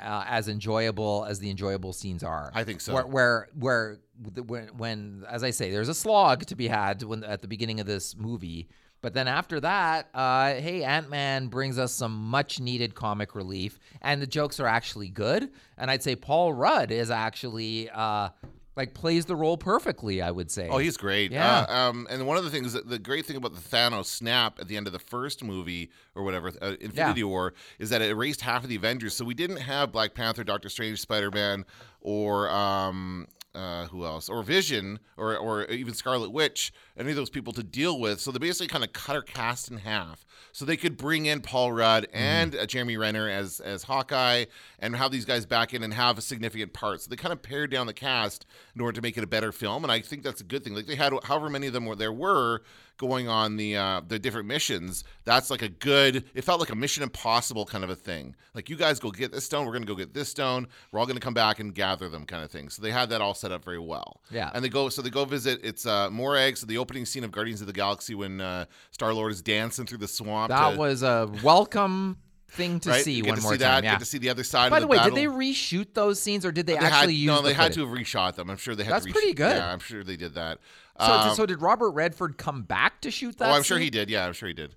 [0.00, 2.50] uh, as enjoyable as the enjoyable scenes are.
[2.54, 2.94] I think so.
[2.94, 3.98] Where where, where
[4.46, 7.80] when, when as I say, there's a slog to be had when at the beginning
[7.80, 8.68] of this movie.
[9.00, 13.78] But then after that, uh, hey, Ant Man brings us some much needed comic relief,
[14.00, 15.50] and the jokes are actually good.
[15.76, 18.30] And I'd say Paul Rudd is actually uh,
[18.76, 20.20] like plays the role perfectly.
[20.22, 20.68] I would say.
[20.68, 21.30] Oh, he's great.
[21.30, 21.66] Yeah.
[21.68, 24.58] Uh, um, and one of the things, that the great thing about the Thanos snap
[24.60, 27.26] at the end of the first movie or whatever, uh, Infinity Yeah.
[27.26, 29.14] War, is that it erased half of the Avengers.
[29.14, 31.64] So we didn't have Black Panther, Doctor Strange, Spider Man,
[32.00, 37.30] or um, uh, who else, or Vision, or or even Scarlet Witch, any of those
[37.30, 38.20] people to deal with.
[38.20, 41.40] So they basically kind of cut our cast in half, so they could bring in
[41.40, 42.16] Paul Rudd Mm-hmm.
[42.16, 44.46] and uh, Jeremy Renner as as Hawkeye,
[44.78, 47.00] and have these guys back in and have a significant part.
[47.02, 49.52] So they kind of pared down the cast in order to make it a better
[49.52, 50.74] film, and I think that's a good thing.
[50.74, 52.62] Like they had however many of them were there were
[52.96, 55.04] going on the uh, the different missions.
[55.24, 56.24] That's like a good.
[56.34, 58.34] It felt like a Mission Impossible kind of a thing.
[58.54, 60.68] Like you guys go get this stone, we're gonna go get this stone.
[60.92, 62.68] We're all gonna come back and gather them, kind of thing.
[62.68, 64.20] So they had that all set up very well.
[64.30, 64.50] Yeah.
[64.54, 64.88] And they go.
[64.88, 65.60] So they go visit.
[65.64, 66.56] It's uh, Morag.
[66.56, 69.86] So the opening scene of Guardians of the Galaxy when uh, Star Lord is dancing
[69.86, 70.50] through the swamp.
[70.50, 73.02] that to- was a welcome thing to right?
[73.04, 73.82] see get one to more see time.
[73.82, 73.84] that.
[73.84, 73.90] Yeah.
[73.94, 74.70] Get to see the other side.
[74.70, 75.16] By of the the way, battle.
[75.16, 77.26] did they reshoot those scenes, or did they, They actually had, use?
[77.26, 77.74] no, the they had footage?
[77.76, 78.48] to have reshot them.
[78.48, 78.92] I'm sure they had.
[78.92, 79.56] That's to resh- pretty good.
[79.56, 80.58] Yeah, I'm sure they did that.
[81.00, 83.50] So, Um, so did Robert Redford come back to shoot that?
[83.50, 84.08] oh, I'm sure he did.
[84.10, 84.74] Yeah, I'm sure he did.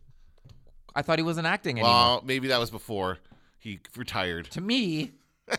[0.96, 1.92] I thought he wasn't acting anymore.
[1.94, 3.20] Well, maybe that was before
[3.60, 4.50] he retired.
[4.52, 5.12] to me,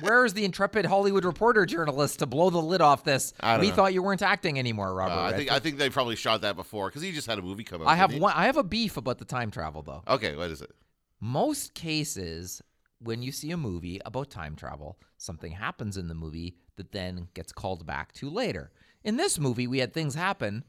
[0.00, 3.32] where's the intrepid Hollywood reporter journalist to blow the lid off this?
[3.42, 3.74] We know.
[3.74, 5.14] thought you weren't acting anymore, Robert.
[5.14, 7.42] Uh, I think I think they probably shot that before because he just had a
[7.42, 7.88] movie come out.
[7.88, 8.32] I have one.
[8.36, 10.02] I have a beef about the time travel though.
[10.08, 10.72] Okay, what is it?
[11.20, 12.60] Most cases,
[12.98, 17.28] when you see a movie about time travel, something happens in the movie that then
[17.34, 18.70] gets called back to later.
[19.04, 20.64] In this movie, we had things happen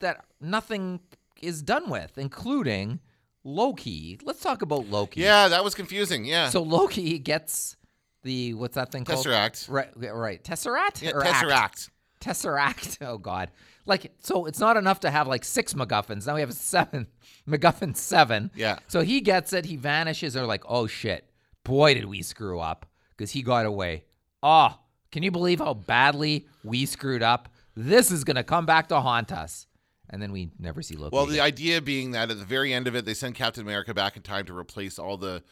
[0.00, 1.00] that nothing
[1.40, 3.00] is done with, including
[3.44, 4.18] Loki.
[4.22, 5.22] Let's talk about Loki.
[5.22, 6.24] Yeah, that was confusing.
[6.24, 6.50] Yeah.
[6.50, 7.76] So Loki gets
[8.22, 9.24] the what's that thing called?
[9.24, 9.70] Tesseract.
[9.70, 10.42] Right, right.
[10.42, 11.02] Tesseract.
[11.02, 11.44] Yeah, or act?
[11.44, 11.88] Tesseract.
[12.20, 12.98] Tesseract.
[13.06, 13.50] Oh God.
[13.86, 16.26] Like so, it's not enough to have like six MacGuffins.
[16.26, 17.06] Now we have seven.
[17.48, 18.50] MacGuffin seven.
[18.54, 18.78] Yeah.
[18.88, 19.64] So he gets it.
[19.64, 20.34] He vanishes.
[20.34, 21.24] They're like, oh shit,
[21.64, 24.04] boy, did we screw up because he got away.
[24.42, 24.78] Oh,
[25.10, 27.48] can you believe how badly we screwed up?
[27.74, 29.66] This is gonna come back to haunt us.
[30.10, 31.14] And then we never see Loki.
[31.14, 33.92] Well, the idea being that at the very end of it, they send Captain America
[33.92, 35.42] back in time to replace all the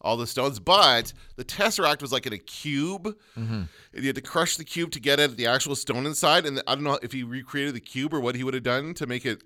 [0.00, 3.62] all the stones, but the Tesseract was like in a cube, Mm-hmm.
[3.62, 6.44] and you had to crush the cube to get at the actual stone inside.
[6.44, 8.92] And I don't know if he recreated the cube or what he would have done
[8.94, 9.42] to make it,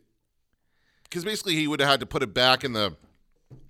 [1.04, 2.96] because basically he would have had to put it back in the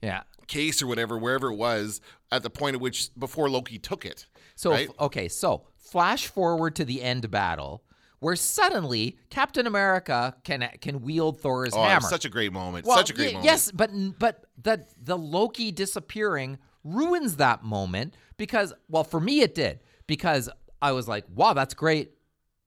[0.03, 0.23] yeah.
[0.47, 2.01] case or whatever, wherever it was,
[2.33, 4.27] at the point at which before Loki took it.
[4.57, 4.89] So right?
[4.99, 7.83] okay, so flash forward to the end battle
[8.21, 12.07] where suddenly Captain America can can wield Thor's Oh, hammer.
[12.09, 12.87] such a great moment.
[12.87, 13.45] Well, such a great ye- moment.
[13.47, 19.55] Yes, but but the the Loki disappearing ruins that moment because well for me it
[19.55, 20.49] did because
[20.83, 22.13] I was like wow that's great.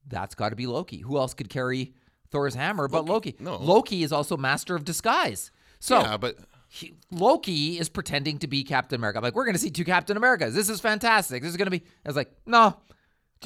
[0.07, 0.97] That's got to be Loki.
[0.99, 1.93] Who else could carry
[2.29, 3.35] Thor's hammer but Loki?
[3.39, 3.55] No.
[3.57, 5.49] Loki is also master of disguise.
[5.79, 9.19] So Yeah, but he, Loki is pretending to be Captain America.
[9.19, 10.55] I'm like we're gonna see two Captain Americas.
[10.55, 11.41] This is fantastic.
[11.43, 12.75] This is gonna be I was like no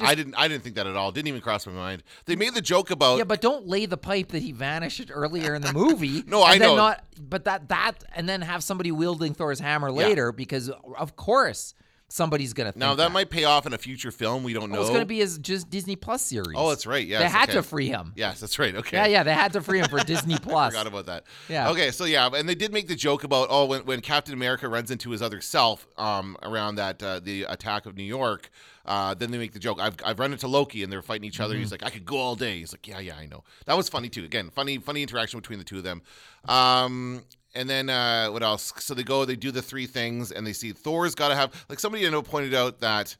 [0.00, 0.34] I didn't.
[0.36, 1.12] I didn't think that at all.
[1.12, 2.02] Didn't even cross my mind.
[2.26, 3.18] They made the joke about.
[3.18, 6.22] Yeah, but don't lay the pipe that he vanished earlier in the movie.
[6.28, 6.76] No, I know.
[6.76, 11.74] Not, but that that and then have somebody wielding Thor's hammer later because of course
[12.08, 12.72] somebody's gonna.
[12.72, 14.42] Think now that might pay off in a future film.
[14.42, 14.78] We don't know.
[14.78, 16.54] Oh, it's gonna be his just Disney Plus series.
[16.56, 17.06] Oh, that's right.
[17.06, 17.58] Yeah, they had okay.
[17.58, 18.12] to free him.
[18.16, 18.74] Yes, that's right.
[18.74, 18.96] Okay.
[18.96, 20.74] Yeah, yeah, they had to free him for Disney Plus.
[20.74, 21.24] I forgot about that.
[21.48, 21.70] Yeah.
[21.70, 24.68] Okay, so yeah, and they did make the joke about oh, when, when Captain America
[24.68, 28.50] runs into his other self um, around that uh, the attack of New York,
[28.88, 29.78] uh, then they make the joke.
[29.80, 31.54] I've, I've run into Loki and they're fighting each other.
[31.54, 31.60] Mm-hmm.
[31.60, 32.58] He's like, I could go all day.
[32.58, 33.44] He's like, yeah, yeah, I know.
[33.66, 34.24] That was funny too.
[34.24, 36.00] Again, funny, funny interaction between the two of them.
[36.46, 37.22] Um,
[37.54, 38.72] and then uh, what else?
[38.78, 41.66] So they go, they do the three things, and they see Thor's got to have
[41.68, 43.16] like somebody I know pointed out that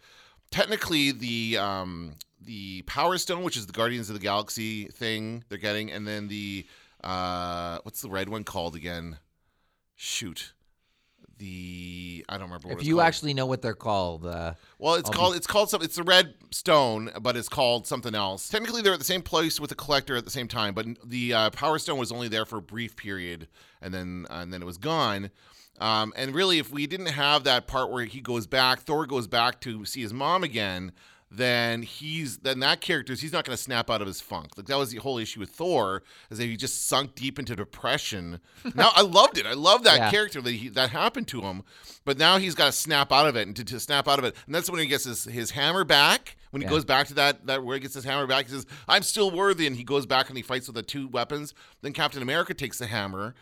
[0.50, 5.58] technically the um, the Power Stone, which is the Guardians of the Galaxy thing they're
[5.58, 6.66] getting, and then the
[7.02, 9.18] uh, what's the red one called again?
[9.96, 10.52] Shoot,
[11.38, 12.68] the I don't remember.
[12.68, 13.06] What if you called.
[13.06, 15.86] actually know what they're called, uh, Well, it's I'll called it's called something.
[15.86, 18.48] It's the red stone, but it's called something else.
[18.48, 21.32] Technically, they're at the same place with the collector at the same time, but the
[21.32, 23.48] uh, power stone was only there for a brief period,
[23.80, 25.30] and then and then it was gone.
[25.80, 29.28] Um, and really, if we didn't have that part where he goes back, Thor goes
[29.28, 30.92] back to see his mom again,
[31.30, 34.56] then he's then that character is he's not going to snap out of his funk.
[34.56, 37.54] Like that was the whole issue with Thor, is that he just sunk deep into
[37.54, 38.40] depression.
[38.74, 39.44] now I loved it.
[39.46, 40.10] I love that Yeah.
[40.10, 41.62] character that he, that happened to him,
[42.04, 44.24] but now he's got to snap out of it and to, to snap out of
[44.24, 46.36] it, and that's when he gets his, his hammer back.
[46.50, 46.70] When he Yeah.
[46.70, 49.30] goes back to that that where he gets his hammer back, he says, "I'm still
[49.30, 51.52] worthy," and he goes back and he fights with the two weapons.
[51.82, 53.34] Then Captain America takes the hammer.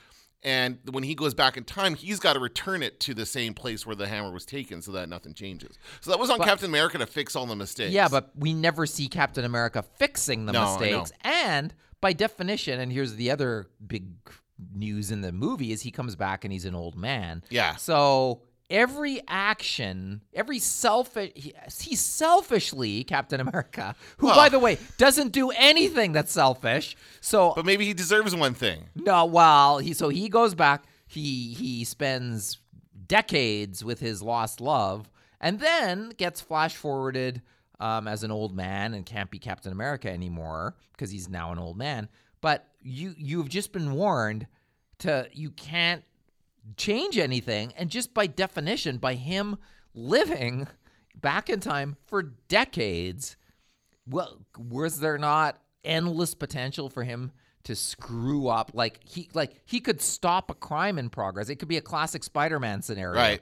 [0.47, 3.53] And when he goes back in time, he's got to return it to the same
[3.53, 5.77] place where the hammer was taken so that nothing changes.
[6.01, 7.93] So that was on But- Captain America to fix all the mistakes.
[7.93, 11.11] yeah, but we never see Captain America fixing the No, mistakes.
[11.23, 14.07] And by definition, and here's the other big
[14.73, 17.43] news in the movie is he comes back and he's an old man.
[17.51, 17.75] Yeah.
[17.77, 24.79] So every action, every selfish, he, he's selfishly Captain America, who, Well- by the way,
[24.99, 26.97] doesn't do anything that's selfish.
[27.21, 28.85] So But maybe he deserves one thing.
[28.95, 30.85] no, well, he so he goes back.
[31.07, 32.59] He he spends
[33.07, 35.09] decades with his lost love,
[35.41, 37.43] and then gets flash forwarded
[37.79, 41.59] um, as an old man and can't be Captain America anymore because he's now an
[41.59, 42.09] old man.
[42.41, 44.47] But you you've just been warned
[44.99, 46.03] to you can't
[46.77, 49.57] change anything, and just by definition, by him
[49.95, 50.69] living
[51.15, 53.37] back in time for decades,
[54.09, 57.33] well, was there not endless potential for him
[57.65, 58.71] to screw up?
[58.75, 61.49] Like he, like he could stop a crime in progress.
[61.49, 63.41] It could be a classic Spider-Man scenario, Right.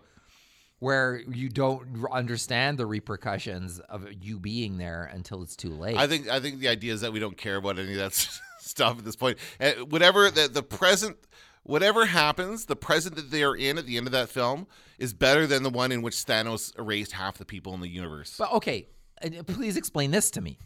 [0.81, 5.97] Where you don't understand the repercussions of you being there until it's too late.
[5.97, 8.13] I think I think the idea is that we don't care about any of that
[8.61, 9.39] stuff at this point.
[9.59, 11.17] Uh, whatever the the present,
[11.65, 14.67] whatever happens, the present that they are in at the end of that film
[14.99, 18.37] is better than the one in which Thanos erased half the people in the universe.
[18.39, 18.87] But okay,
[19.23, 20.59] uh, please explain this to me.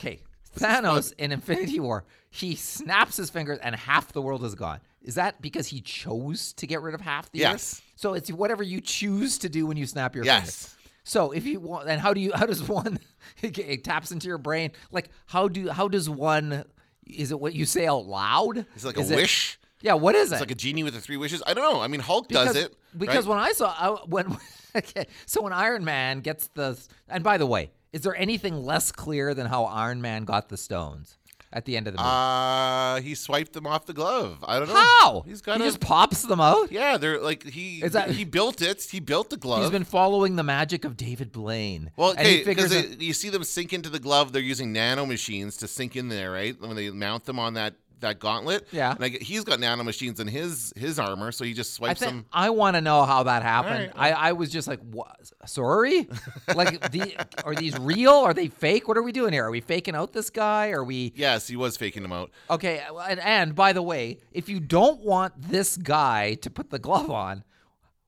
[0.00, 0.20] Okay,
[0.56, 4.80] Thanos in Infinity War, he snaps his fingers and half the world is gone.
[5.02, 7.74] Is that because he chose to get rid of half the Yes.
[7.74, 7.82] Earth?
[7.96, 10.42] So it's whatever you choose to do when you snap your fingers.
[10.44, 10.64] Yes.
[10.66, 10.74] fingers.
[11.04, 12.32] So if you want, and how do you?
[12.34, 12.98] How does one?
[13.42, 14.72] It, it taps into your brain.
[14.90, 15.68] Like how do?
[15.68, 16.64] How does one?
[17.06, 18.64] Is it what you say out loud?
[18.74, 19.58] It's like Is a it- wish.
[19.80, 19.94] Yeah.
[19.94, 20.34] What is It's it?
[20.34, 21.42] It's like a genie with the three wishes.
[21.46, 21.80] I don't know.
[21.80, 23.30] I mean, Hulk because, does it because right?
[23.30, 24.36] when I saw I, when
[24.76, 28.92] okay, so when Iron Man gets the and by the way, is there anything less
[28.92, 31.16] clear than how Iron Man got the stones
[31.50, 32.10] at the end of the movie?
[32.10, 34.44] uh, he swiped them off the glove.
[34.46, 36.70] I don't know how He's got he just pops them out.
[36.70, 38.82] Yeah, they're like he Is that- he built it.
[38.82, 39.62] He built the glove.
[39.62, 41.90] He's been following the magic of David Blaine.
[41.96, 44.32] Well, okay, because you see them sink into the glove.
[44.32, 46.60] They're using nano machines to sink in there, right?
[46.60, 48.66] When they mount them on that that gauntlet.
[48.72, 48.92] Yeah.
[48.94, 51.76] And I, get- he's got nano machines in his his armor, so he just I
[51.76, 52.26] swipes think them.
[52.32, 53.92] I want to know how that happened.
[53.94, 54.14] All right.
[54.14, 55.30] I, I was just like, what?
[55.46, 56.08] Sorry,
[56.54, 58.12] like the are these real?
[58.14, 58.88] Are they fake?
[58.88, 59.44] What are we doing here?
[59.46, 60.70] Are we faking out this guy?
[60.70, 61.12] Are we?
[61.16, 62.30] Yes, he was faking them out.
[62.50, 66.78] Okay, and, and by the way, if you don't want this guy to put the
[66.78, 67.44] glove on,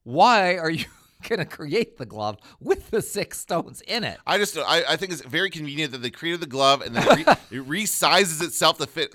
[0.03, 0.85] why are you
[1.29, 4.19] gonna create the glove with the six stones in it.
[4.27, 7.21] I just I, I think it's very convenient that they created the glove and then
[7.21, 9.15] it, re- it resizes itself to fit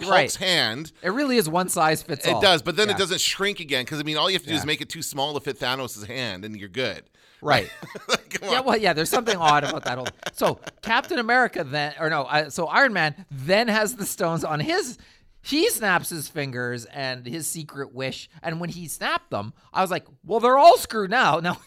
[0.00, 0.34] Hulk's Right.
[0.34, 0.92] hand.
[1.02, 2.38] It really is one size fits all.
[2.38, 2.94] It does, but then Yeah.
[2.94, 4.60] it doesn't shrink again because I mean, all you have to do Yeah.
[4.60, 7.04] is make it too small to fit Thanos' hand, and you're good.
[7.42, 7.70] Right.
[8.42, 8.92] Yeah, well, yeah.
[8.92, 10.06] There's something odd about that whole.
[10.34, 14.60] So Captain America then, or no, uh, so Iron Man then has the stones on
[14.60, 14.98] his.
[15.46, 19.90] He snaps his fingers and his secret wish, and when he snapped them, I was
[19.92, 21.38] like, "Well, they're all screwed now.
[21.40, 21.58] Now,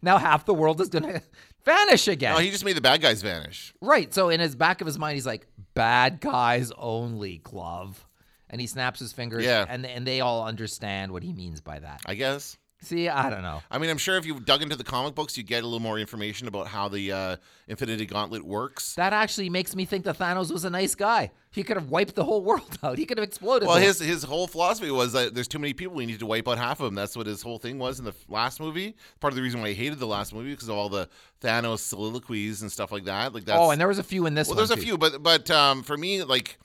[0.00, 1.20] now half the world is gonna
[1.64, 3.74] vanish again." No, he just made the bad guys vanish.
[3.80, 4.12] right.
[4.14, 8.06] So in his back of his mind, he's like, "Bad guys only." Glove,
[8.48, 9.44] and he snaps his fingers.
[9.44, 9.64] Yeah.
[9.68, 12.02] and and they all understand what he means by that.
[12.06, 12.56] I guess.
[12.86, 13.62] See, I don't know.
[13.68, 15.80] I mean, I'm sure if you dug into the comic books, you get a little
[15.80, 18.94] more information about how the uh, Infinity Gauntlet works.
[18.94, 21.32] That actually makes me think that Thanos was a nice guy.
[21.50, 22.96] He could have wiped the whole world out.
[22.96, 23.66] He could have exploded.
[23.66, 25.96] Well, his his whole philosophy was that there's too many people.
[25.96, 26.94] We need to wipe out half of them.
[26.94, 28.94] That's what his whole thing was in the last movie.
[29.18, 31.08] Part of the reason why I hated the last movie because of all the
[31.40, 33.34] Thanos soliloquies and stuff like that.
[33.34, 33.58] Like that.
[33.58, 34.58] oh, and there was a few in this well, one.
[34.58, 34.82] there's a too.
[34.82, 36.56] few, but but um, for me, like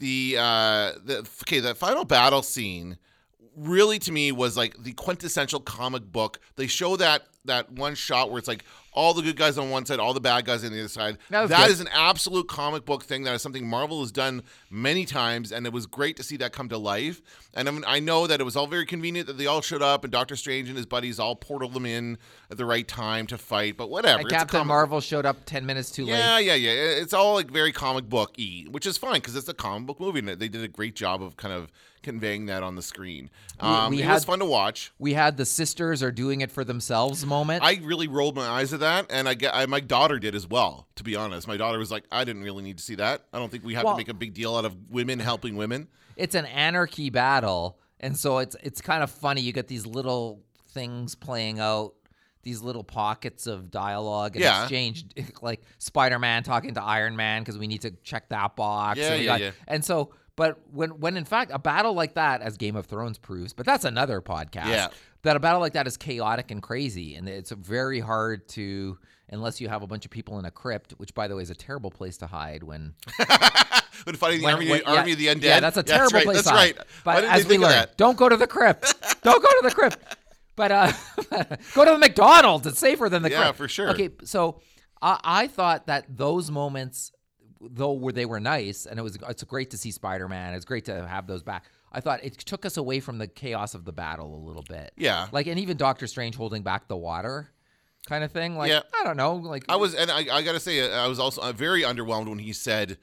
[0.00, 2.98] the uh, the okay, the final battle scene
[3.56, 6.38] really to me was like the quintessential comic book.
[6.56, 8.64] They show that that one shot where it's like
[8.94, 11.16] all the good guys on one side, all the bad guys on the other side.
[11.30, 13.22] That that is an absolute comic book thing.
[13.24, 16.52] That is something Marvel has done many times, and it was great to see that
[16.52, 17.22] come to life.
[17.54, 19.82] And I, mean, I know that it was all very convenient that they all showed
[19.82, 22.18] up, and Doctor Strange and his buddies all portaled them in
[22.50, 23.76] at the right time to fight.
[23.78, 26.44] But whatever, And Captain comic- Marvel showed up ten minutes too yeah, late.
[26.46, 26.72] yeah, yeah.
[26.72, 27.02] Yeah.
[27.02, 30.00] It's all like very comic book y, which is fine because it's a comic book
[30.00, 31.72] movie, and they did a great job of kind of
[32.02, 33.30] conveying that on the screen.
[33.60, 34.92] Um, we it was fun to watch.
[34.98, 37.62] We had the sisters are doing it for themselves moment.
[37.64, 40.46] I really rolled my eyes at that, and I get I, my daughter did as
[40.46, 40.86] well.
[40.96, 43.22] To be honest, my daughter was like, "I didn't really need to see that.
[43.32, 45.56] I don't think we have Well- to make a big deal out of women helping
[45.56, 49.40] women." it's an anarchy battle, and so it's it's kind of funny.
[49.40, 51.94] You get these little things playing out.
[52.44, 54.62] These little pockets of dialogue and Yeah.
[54.62, 55.04] exchange,
[55.42, 58.98] like Spider-Man talking to Iron Man because we need to check that box.
[58.98, 59.50] Yeah, and yeah, got- yeah.
[59.68, 63.16] And so, but when when in fact a battle like that, as Game of Thrones
[63.16, 64.66] proves, but that's another podcast.
[64.70, 64.88] Yeah.
[65.24, 68.98] That a battle like that is chaotic and crazy, and it's very hard to
[69.28, 71.50] unless you have a bunch of people in a crypt, which by the way is
[71.50, 72.94] a terrible place to hide when
[74.04, 75.42] When fighting the when- army, when- yeah, army of the undead.
[75.42, 76.36] Yeah, that's a terrible right, place.
[76.38, 76.76] That's to hide.
[76.78, 76.86] right.
[77.04, 78.94] But as we learned, don't go to the crypt.
[79.22, 79.98] don't go to the crypt.
[80.56, 80.92] But uh,
[81.74, 82.66] go to the McDonald's.
[82.66, 83.38] It's safer than the crypt.
[83.38, 83.58] Yeah, crypt.
[83.58, 83.90] for sure.
[83.90, 84.60] Okay, so
[85.00, 87.12] I, I thought that those moments,
[87.60, 90.54] though were they were nice, and it was it's great to see Spider Man.
[90.54, 91.64] It's great to have those back.
[91.92, 94.92] I thought it took us away from the chaos of the battle a little bit.
[94.96, 95.28] Yeah.
[95.32, 97.50] like and even Doctor Strange holding back the water,
[98.06, 98.56] kind of thing.
[98.56, 98.82] Like Yeah.
[98.98, 99.34] I don't know.
[99.34, 102.38] Like I was, and I, I gotta say, I was also uh, very underwhelmed when
[102.38, 102.98] he said,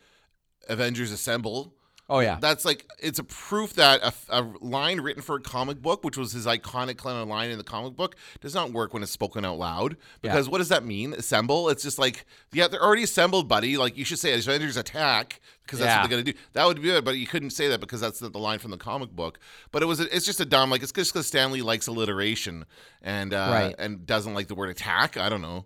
[0.67, 1.75] "Avengers Assemble."
[2.09, 2.37] Oh yeah.
[2.41, 6.17] That's like it's a proof that a, a line written for a comic book, which
[6.17, 9.11] was his iconic kind of line in the comic book, does not work when it's
[9.11, 9.95] spoken out loud.
[10.23, 10.31] Yeah.
[10.31, 11.13] Because what does that mean?
[11.13, 11.69] Assemble?
[11.69, 13.77] It's just like yeah, they're already assembled, buddy.
[13.77, 16.01] Like you should say Avengers attack because that's Yeah.
[16.01, 16.39] what they're gonna do.
[16.53, 18.71] That would be it, but you couldn't say that because that's not the line from
[18.71, 19.39] the comic book.
[19.71, 22.65] But it was it's just a dumb like it's just because Stan Lee likes alliteration
[23.03, 23.75] and uh, Right.
[23.77, 25.15] and doesn't like the word attack.
[25.17, 25.65] I don't know.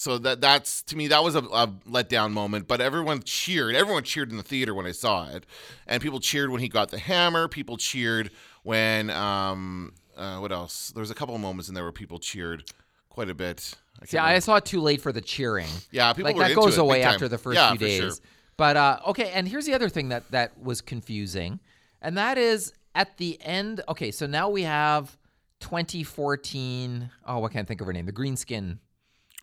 [0.00, 2.66] So that that's to me that was a, a letdown moment.
[2.66, 3.74] But everyone cheered.
[3.74, 5.44] Everyone cheered in the theater when I saw it,
[5.86, 7.48] and people cheered when he got the hammer.
[7.48, 8.30] People cheered
[8.62, 10.90] when um uh, what else?
[10.94, 12.72] There was a couple of moments in there where people cheered
[13.10, 13.74] quite a bit.
[14.00, 15.68] I See, can't I saw it too late for the cheering.
[15.90, 18.00] Yeah, people like that goes it away after the first Yeah, few days.
[18.00, 18.12] sure.
[18.56, 21.60] But uh, okay, and here's the other thing that that was confusing,
[22.00, 23.82] and that is at the end.
[23.86, 25.18] Okay, so now we have
[25.60, 27.10] 2014.
[27.26, 28.06] Oh, I can't think of her name.
[28.06, 28.38] The green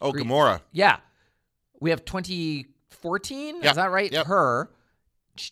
[0.02, 0.62] oh, Gamora.
[0.72, 0.98] Yeah,
[1.80, 3.62] we have 2014.
[3.62, 4.12] Yeah, Is that right?
[4.12, 4.28] yep.
[4.28, 4.70] Her.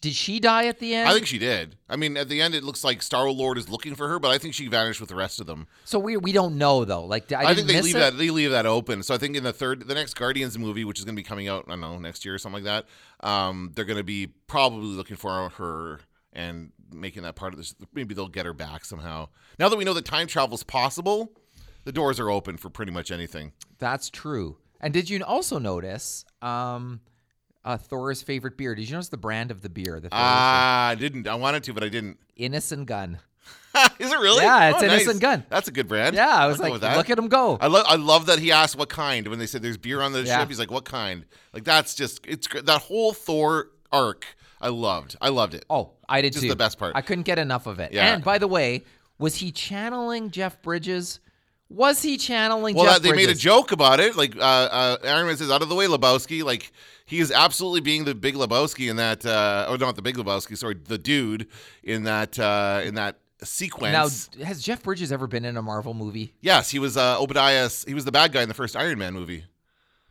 [0.02, 1.08] Did she die at the end?
[1.08, 1.76] I think she did.
[1.88, 4.32] I mean, at the end, it looks like Star Lord is looking for her, but
[4.32, 5.68] I think she vanished with the rest of them.
[5.84, 6.00] so.
[6.00, 7.06] We we don't know though.
[7.06, 8.00] Like I, I, think they leave it?
[8.00, 9.04] that they leave that open.
[9.04, 11.24] So I think in the third, the next Guardians movie, which is going to be
[11.24, 12.86] coming out, I don't know, next year or something like
[13.22, 16.00] that, um, they're going to be probably looking for her
[16.34, 17.76] and making that part of this.
[17.94, 19.30] Maybe they'll get her back somehow.
[19.60, 21.32] Now that we know that time travel is possible,
[21.84, 23.54] the doors are open for pretty much anything.
[23.80, 24.58] That's true.
[24.82, 27.00] And did you also notice um,
[27.64, 28.76] uh, Thor's favorite beer?
[28.76, 30.00] Did you notice the brand of the beer?
[30.00, 31.28] Thor Ah, I didn't.
[31.28, 32.20] I wanted to, but I didn't.
[32.36, 33.20] Innocent Gun.
[34.00, 34.44] is it really?
[34.44, 35.02] Yeah, it's Oh, nice.
[35.02, 35.46] Innocent Gun.
[35.50, 36.16] That's a good brand.
[36.16, 36.98] Yeah, I was I'll like, that.
[36.98, 37.58] look at him go.
[37.60, 40.14] I love I love that he asked what kind when they said there's beer on
[40.14, 40.40] the Yeah.
[40.40, 40.48] ship.
[40.50, 41.26] He's like, what kind?
[41.54, 44.26] Like that's just it's that whole Thor arc.
[44.62, 45.16] I loved.
[45.22, 45.66] I loved it.
[45.70, 46.50] Oh, I did Just too.
[46.50, 46.96] the best part.
[46.96, 47.92] I couldn't get enough of it.
[47.92, 48.14] Yeah.
[48.14, 48.84] And by the way,
[49.20, 51.20] was he channeling Jeff Bridges?
[51.70, 54.16] Was he channeling well, Jeff that, they made a joke about it.
[54.16, 56.72] Like uh, uh, Iron Man says, "Out of the way, Lebowski." Like
[57.06, 59.26] he is absolutely being the Big Lebowski in that.
[59.26, 60.58] Uh, oh, not the Big Lebowski.
[60.58, 61.48] Sorry, the dude
[61.84, 64.30] in that uh, in that sequence.
[64.38, 66.34] Now, has Jeff Bridges ever been in a Marvel movie?
[66.42, 67.70] yes, he was uh, Obadiah.
[67.88, 69.46] He was the bad guy in the first Iron Man movie.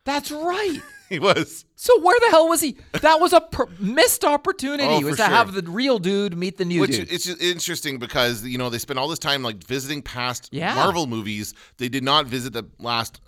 [0.03, 0.81] That's right.
[1.09, 1.65] He was.
[1.75, 2.77] So where the hell was he?
[3.01, 4.83] That was a per- missed opportunity.
[4.89, 5.25] Oh, was to sure.
[5.31, 7.11] have the real dude meet the new Which dude.
[7.11, 10.73] it's just interesting because you know they spent all this time like visiting past Yeah.
[10.73, 11.53] Marvel movies.
[11.77, 13.19] They did not visit the last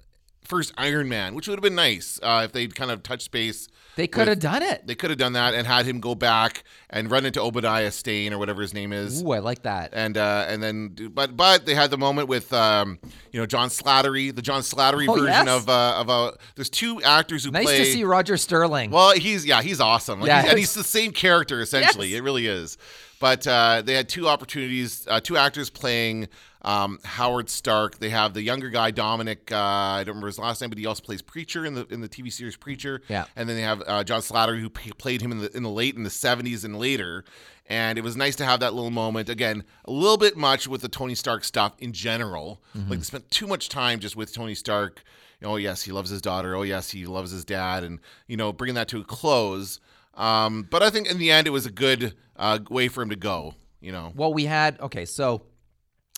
[0.48, 3.68] first Iron Man, which would have been nice uh, if they'd kind of touched base.
[3.95, 4.88] they could have done it.
[4.88, 8.32] They could have done that and had him go back and run into Obadiah Stane
[8.34, 9.22] or whatever his name is.
[9.24, 9.89] Ooh, I like that.
[9.93, 13.00] and uh, and then but but they had the moment with um,
[13.32, 15.48] you know John Slattery, the John Slattery Oh, version yes.
[15.50, 16.38] of uh, of a.
[16.56, 17.78] There's two actors who nice play.
[17.80, 18.91] to see Roger Sterling.
[18.91, 20.22] Well, he's yeah, he's awesome.
[20.22, 22.08] Like, Yeah, he's- and he's the same character essentially.
[22.10, 22.20] Yes.
[22.20, 22.78] It really is.
[23.20, 26.28] But uh, they had two opportunities, uh, two actors playing
[26.68, 27.97] um, Howard Stark.
[27.99, 29.51] They have the younger guy Dominic.
[29.53, 32.01] Uh, I don't remember his last name, but he also plays Preacher in the in
[32.01, 33.01] the TV series Preacher.
[33.07, 33.24] Yeah.
[33.38, 35.70] And then they have uh, John Slattery who p- played him in the in the
[35.70, 37.24] late in the 70s and later.
[37.68, 39.30] And it was nice to have that little moment.
[39.30, 42.61] Again, a little bit much with the Tony Stark stuff in general.
[42.76, 42.89] Mm-hmm.
[42.89, 45.03] Like they spent too much time just with Tony Stark.
[45.43, 46.53] Oh yes, he loves his daughter.
[46.53, 49.80] Oh yes, he loves his dad, and you know, bringing that to a close.
[50.15, 53.09] Um, but I think in the end, it was a good uh, way for him
[53.11, 53.53] to go.
[53.80, 55.43] You know, Well, we had okay, so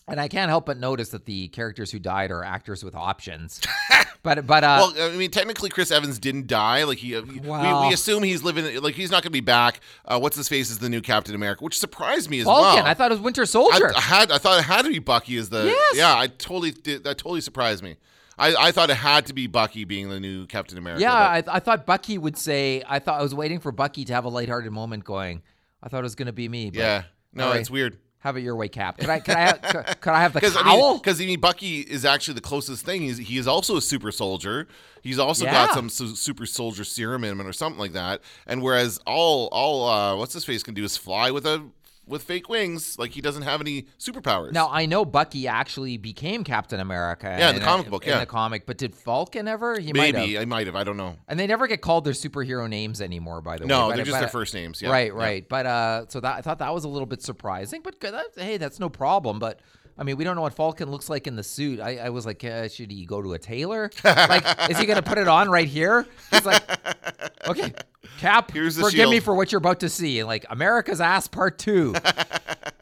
[0.09, 3.61] and I can't help but notice that the characters who died are actors with options.
[4.23, 6.83] but but uh well, I mean, technically, Chris Evans didn't die.
[6.83, 8.81] Like he, we, we assume he's living.
[8.81, 9.79] Like he's not going to be back.
[10.05, 12.85] Uh, What's his face is the new Captain America, which surprised me as Falcon, well.
[12.85, 13.91] I thought it was Winter Soldier.
[13.95, 15.95] I had I thought it had to be Bucky as the Yes.
[15.95, 17.97] yeah I totally did that totally surprised me.
[18.37, 21.01] I, I thought it had to be Bucky being the new Captain America.
[21.01, 24.13] yeah, I, I thought Bucky would say I thought I was waiting for Bucky to
[24.13, 25.41] have a lighthearted moment going,
[25.83, 26.69] I thought it was gonna be me.
[26.69, 27.03] But yeah.
[27.33, 27.97] No, it's weird.
[28.21, 28.97] Have it your way, Cap.
[28.97, 31.25] Could I could I have, could, could I have the Because I mean, because I
[31.25, 33.01] mean, Bucky is actually the closest thing.
[33.01, 34.67] He's he is also a super soldier.
[35.01, 35.67] He's also Yeah.
[35.67, 38.19] got some su- super soldier serum in him or something like that.
[38.45, 41.65] And whereas all all uh, what's his face can do is fly with a
[42.09, 42.97] with fake wings.
[42.99, 44.51] Like he doesn't have any superpowers.
[44.51, 47.27] now I know Bucky actually became Captain America.
[47.39, 48.19] Yeah, in the a- comic book, In yeah.
[48.19, 49.79] the comic, but did Falcon ever?
[49.79, 50.37] He might maybe.
[50.37, 50.75] I might have.
[50.75, 51.15] I don't know.
[51.27, 53.67] And they never get called their superhero names anymore, by the way.
[53.69, 54.81] No, they're just but- their first names.
[54.81, 54.89] Yeah.
[54.89, 55.19] Right, Yeah.
[55.19, 55.47] right.
[55.47, 57.81] But uh, so that I thought that was a little bit surprising.
[57.83, 59.37] But that, hey, that's no problem.
[59.39, 59.59] But
[59.97, 61.79] I mean, we don't know what Falcon looks like in the suit.
[61.79, 63.91] I, I was like, uh, should he go to a tailor?
[64.03, 66.05] like, is he gonna put it on right here?
[66.31, 66.63] He's like,
[67.47, 67.73] okay,
[68.17, 70.23] Cap, Here's the forgive me for what you're about to see.
[70.23, 71.93] Like America's ass part two.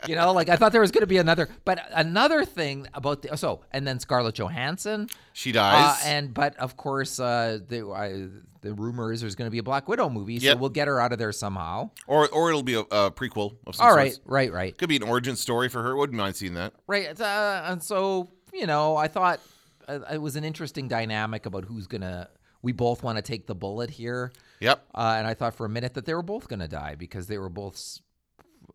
[0.07, 1.47] you know, like I thought there was gonna be another.
[1.65, 5.09] But another thing about the so and then Scarlett Johansson.
[5.33, 6.01] She Uh, dies.
[6.05, 8.27] and but of course, uh, the I,
[8.61, 10.57] the rumor is there's going to be a Black Widow movie, so Yep.
[10.59, 11.91] we'll get her out of there somehow.
[12.07, 14.95] or or it'll be a, a prequel of some All right, right, right, Could be
[14.95, 15.95] an origin story for her.
[15.95, 16.73] Wouldn't mind seeing that.
[16.87, 17.19] right.
[17.21, 19.39] Uh, and so you know, I thought
[19.87, 22.29] uh, it was an interesting dynamic about who's gonna.
[22.63, 24.85] We both want to take the bullet here, Yep.
[24.95, 27.37] uh, and I thought for a minute that they were both gonna die because they
[27.37, 27.99] were both,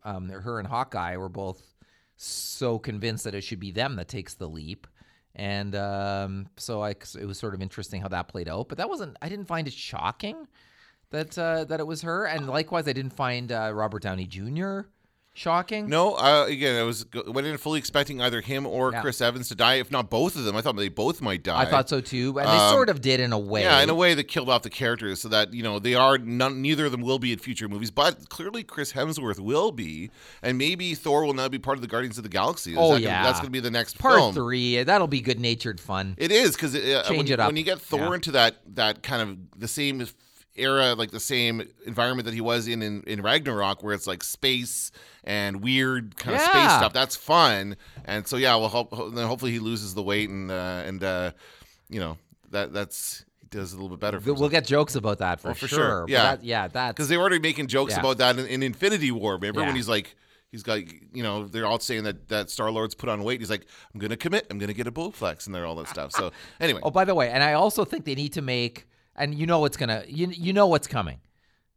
[0.03, 1.61] um, her and Hawkeye were both
[2.15, 4.87] so convinced that it should be them that takes the leap.
[5.35, 8.69] And um, so I, it was sort of interesting how that played out.
[8.69, 9.17] But that wasn't.
[9.21, 10.47] I didn't find it shocking
[11.09, 12.25] that uh, that it was her.
[12.25, 14.81] And likewise, I didn't find uh, Robert Downey Jr.
[15.33, 15.89] shocking.
[15.89, 19.01] No, uh, again, I was went in fully expecting either him or Yeah.
[19.01, 20.55] Chris Evans to die, if not both of them.
[20.55, 21.61] I thought they both might die.
[21.61, 23.63] I thought so too, and they Um, sort of did in a way.
[23.63, 26.17] Yeah, in a way that killed off the characters, so that you know they are
[26.17, 30.11] none, neither of them will be in future movies, but clearly Chris Hemsworth will be,
[30.41, 32.71] and maybe Thor will now be part of the Guardians of the Galaxy.
[32.71, 33.23] Is Oh, that gonna- yeah.
[33.23, 34.33] that's going to be the next Part film.
[34.35, 36.15] three, that'll be good natured fun.
[36.17, 37.47] It is because uh, Change when, it up.
[37.47, 38.13] when you get Thor Yeah.
[38.13, 40.07] into that that kind of the same
[40.55, 44.23] era, like the same environment that he was in in, in Ragnarok, where it's like
[44.23, 44.91] space
[45.23, 46.93] and weird kind of space stuff.
[46.93, 47.75] That's fun,
[48.05, 51.03] and so yeah, well, hope, ho- then hopefully he loses the weight and uh, and
[51.03, 51.31] uh,
[51.89, 52.17] you know
[52.51, 54.19] that that's does a little bit better.
[54.19, 55.77] For We'll get jokes about that for, Oh, for sure.
[55.77, 56.05] sure.
[56.07, 56.23] Yeah.
[56.23, 57.99] that, yeah, that's because they were already making jokes Yeah.
[57.99, 59.33] about that in, in Infinity War.
[59.35, 59.67] Remember Yeah.
[59.67, 60.15] when he's like.
[60.51, 60.81] He's got,
[61.15, 63.39] you know, they're all saying that that Star Lord's put on weight.
[63.39, 64.45] He's like, I'm gonna commit.
[64.51, 66.11] I'm gonna get a Bowflex and there, all that stuff.
[66.11, 68.85] So anyway, Oh, by the way, and I also think they need to make,
[69.15, 71.19] and you know what's gonna, you you know what's coming,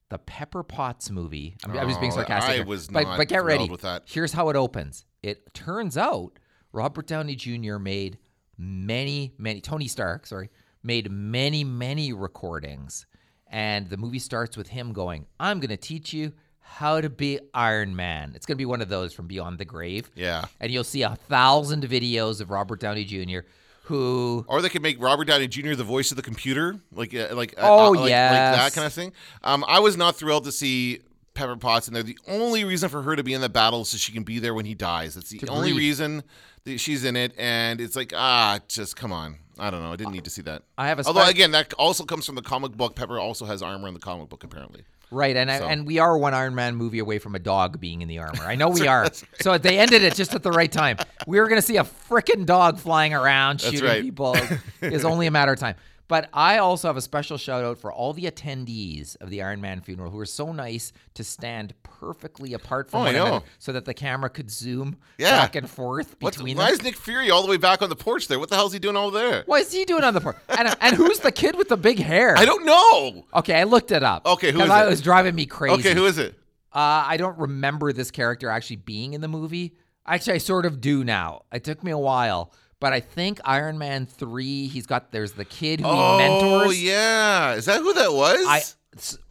[0.09, 1.57] the Pepper Potts movie.
[1.64, 2.51] I'm, I'm just being Oh, sarcastic.
[2.51, 2.64] I here.
[2.66, 3.68] was but, not but get ready.
[3.68, 4.03] with that.
[4.07, 5.05] Here's how it opens.
[5.22, 6.39] It turns out
[6.72, 7.78] Robert Downey Jr.
[7.78, 8.18] made
[8.59, 9.61] many, many.
[9.61, 10.51] Tony Stark, sorry,
[10.82, 13.07] made many, many recordings,
[13.49, 16.32] and the movie starts with him going, "I'm gonna teach you."
[16.68, 18.32] How to be Iron Man.
[18.34, 20.11] It's going to be one of those from Beyond the Grave.
[20.16, 20.47] yeah.
[20.59, 23.47] And you'll see a thousand videos of Robert Downey Jr.
[23.87, 25.74] who Or they could make Robert Downey Jr.
[25.74, 28.87] the voice of the computer, like uh, like uh, Oh, uh, like, like that kind
[28.87, 29.12] of thing.
[29.43, 31.01] Um, I was not thrilled to see
[31.34, 32.03] Pepper Potts in there.
[32.03, 34.39] The only reason for her to be in the battle is so she can be
[34.39, 35.14] there when he dies.
[35.14, 36.22] That's the To only reason
[36.64, 39.37] that she's in it, and it's like ah, just come on.
[39.59, 39.93] I don't know.
[39.93, 40.62] I didn't need to see that.
[40.76, 42.95] I have a Although spe- again, that also comes from the comic book.
[42.95, 44.84] Pepper also has armor in the comic book, apparently.
[45.11, 48.02] Right, and I, and we are one Iron Man movie away from a dog being
[48.02, 48.42] in the armor.
[48.42, 49.07] I know we are.
[49.40, 50.96] So they ended it just at the right time.
[51.28, 54.02] We were going to see a freaking dog flying around That's shooting right.
[54.02, 54.36] people.
[54.82, 55.76] It's only a matter of time.
[56.09, 59.61] But I also have a special shout out for all the attendees of the Iron
[59.61, 63.72] Man funeral who were so nice to stand perfectly apart from Oh, one another so
[63.72, 65.38] that the camera could zoom Yeah.
[65.40, 67.97] back and forth What's, between why is Nick Fury all the way back on the
[67.97, 68.38] porch there?
[68.38, 69.42] What the hell is he doing all there?
[69.47, 70.36] What is he doing on the porch?
[70.49, 72.36] And, and who's the kid with the big hair?
[72.36, 73.24] I don't know.
[73.34, 74.26] Okay, I looked it up.
[74.26, 74.86] Okay, who is I- it?
[74.86, 75.74] It was driving me crazy.
[75.80, 76.34] Okay, who is it?
[76.72, 79.74] Uh, I don't remember this character actually being in the movie.
[80.07, 81.42] Actually, I sort of do now.
[81.53, 84.66] It took me a while, but I think Iron Man three.
[84.68, 86.66] He's got there's the kid who Oh he mentors.
[86.68, 88.44] Oh yeah, is that who that was?
[88.47, 88.62] I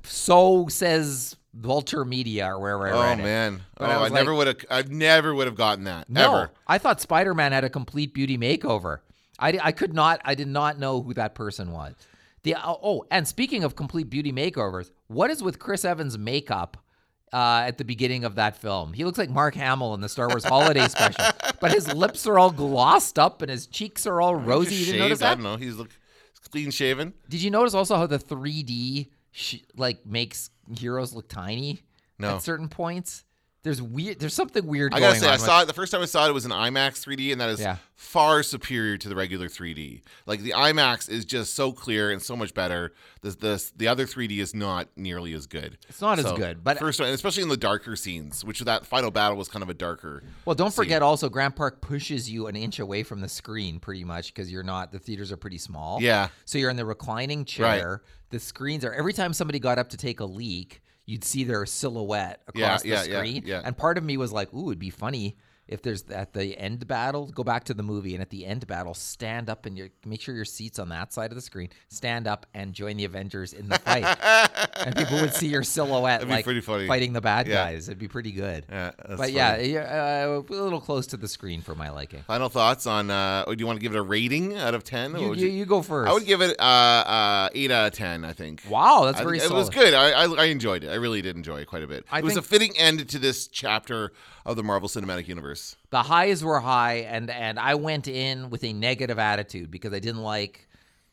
[0.04, 3.24] so says Vulture Media or wherever I oh read it.
[3.24, 4.88] man, But oh, I I, was never like- would have.
[4.88, 6.52] I never would have gotten that No, ever.
[6.68, 9.00] I thought Spider Man had a complete beauty makeover.
[9.40, 10.22] I, I could not.
[10.26, 11.94] I did not know who that person was.
[12.44, 16.78] The oh, oh, and speaking of complete beauty makeovers, what is with Chris Evans' makeup?
[17.34, 20.30] Uh, at the beginning of that film, he looks like Mark Hamill in the Star
[20.30, 21.26] Wars Holiday Special,
[21.60, 24.76] but his lips are all glossed up and his cheeks are all rosy.
[24.76, 25.58] You didn't notice I don't know.
[25.58, 25.90] He's look
[26.50, 27.14] clean shaven.
[27.28, 31.82] Did you notice also how the 3D sh- like makes heroes look tiny
[32.18, 32.36] No.
[32.36, 33.24] at certain points?
[33.66, 34.20] There's weird.
[34.20, 34.94] There's something weird.
[34.94, 36.30] I gotta say, I saw it the first time I saw it.
[36.30, 37.78] It was an IMAX 3D, and that is Yeah.
[37.96, 40.04] far superior to the regular 3D.
[40.28, 42.94] Like the IMAX is just so clear and so much better.
[43.24, 45.80] This, this the other 3D is not nearly as good.
[45.90, 49.10] It's not as good, but first one, especially in the darker scenes, which that final
[49.10, 50.22] battle was kind of a darker.
[50.46, 50.84] Well, don't scene.
[50.86, 54.52] forget also Grand Park pushes you an inch away from the screen pretty much because
[54.52, 56.00] you're not the theaters are pretty small.
[56.04, 56.28] Yeah.
[56.46, 58.04] So you're in the reclining chair.
[58.30, 61.66] The screens are every time somebody got up to take a leak, you'd see their
[61.66, 63.44] silhouette Yeah, across the yeah, yeah, screen.
[63.46, 63.62] yeah.
[63.64, 65.38] And part of me was like, ooh, it'd be funny
[65.68, 68.68] if there's at the end battle, go back to the movie and at the end
[68.68, 71.70] battle, stand up and you make sure your seat's on that side of the screen,
[71.88, 74.04] stand up and join the Avengers in the fight.
[74.86, 77.56] and people would see your silhouette like fighting the bad Yeah.
[77.72, 77.88] guys.
[77.90, 78.66] It'd be pretty good.
[78.70, 79.68] Yeah, But yeah, funny.
[79.70, 82.22] yeah, uh, a little close to the screen for my liking.
[82.24, 83.10] Final thoughts on?
[83.10, 85.16] Uh, do you want to give it a rating out of ten?
[85.18, 86.10] You, you, you go first.
[86.10, 88.24] I would give it uh, uh, eight out of ten.
[88.26, 88.64] I think.
[88.70, 89.62] wow, that's very think solid.
[89.62, 89.94] It was good.
[89.94, 90.90] I, I I enjoyed it.
[90.90, 92.06] I really did enjoy it quite a bit.
[92.12, 94.12] I it was a fitting end to this chapter
[94.46, 95.55] of the Marvel Cinematic Universe.
[95.90, 100.00] The highs were high, and and I went in with a negative attitude because I
[100.00, 100.68] didn't like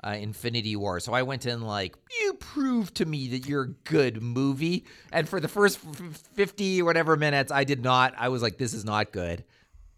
[0.05, 1.01] uh, Infinity War.
[1.01, 4.85] So I went in like, you proved to me that you're a good movie.
[5.13, 8.15] And for the first f- fifty or whatever minutes, I did not.
[8.19, 9.45] I was like, this is not good.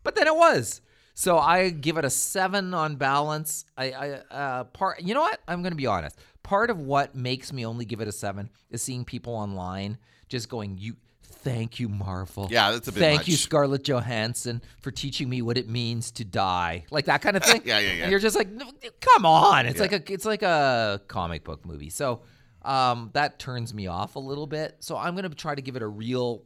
[0.03, 0.83] But then it was.
[1.15, 3.65] So I give it a seven on balance.
[3.79, 5.01] I, I uh, part.
[5.01, 5.41] You know what?
[5.49, 6.19] I'm going to be honest.
[6.43, 9.97] Part of what makes me only give it a seven is seeing people online
[10.29, 10.97] just going, "You,
[11.45, 12.49] thank you, Marvel.
[12.51, 13.37] Yeah, that's a bit Thank you.
[13.37, 17.63] Scarlett Johansson, for teaching me what it means to die." Like that kind of thing.
[17.65, 18.03] Yeah, yeah, yeah.
[18.05, 18.71] And you're just like, "No,
[19.01, 19.67] come on.
[19.67, 21.91] It's like a, it's like a comic book movie.
[21.91, 22.23] So
[22.65, 24.77] um, that turns me off a little bit.
[24.81, 26.43] So I'm going to try to give it a real,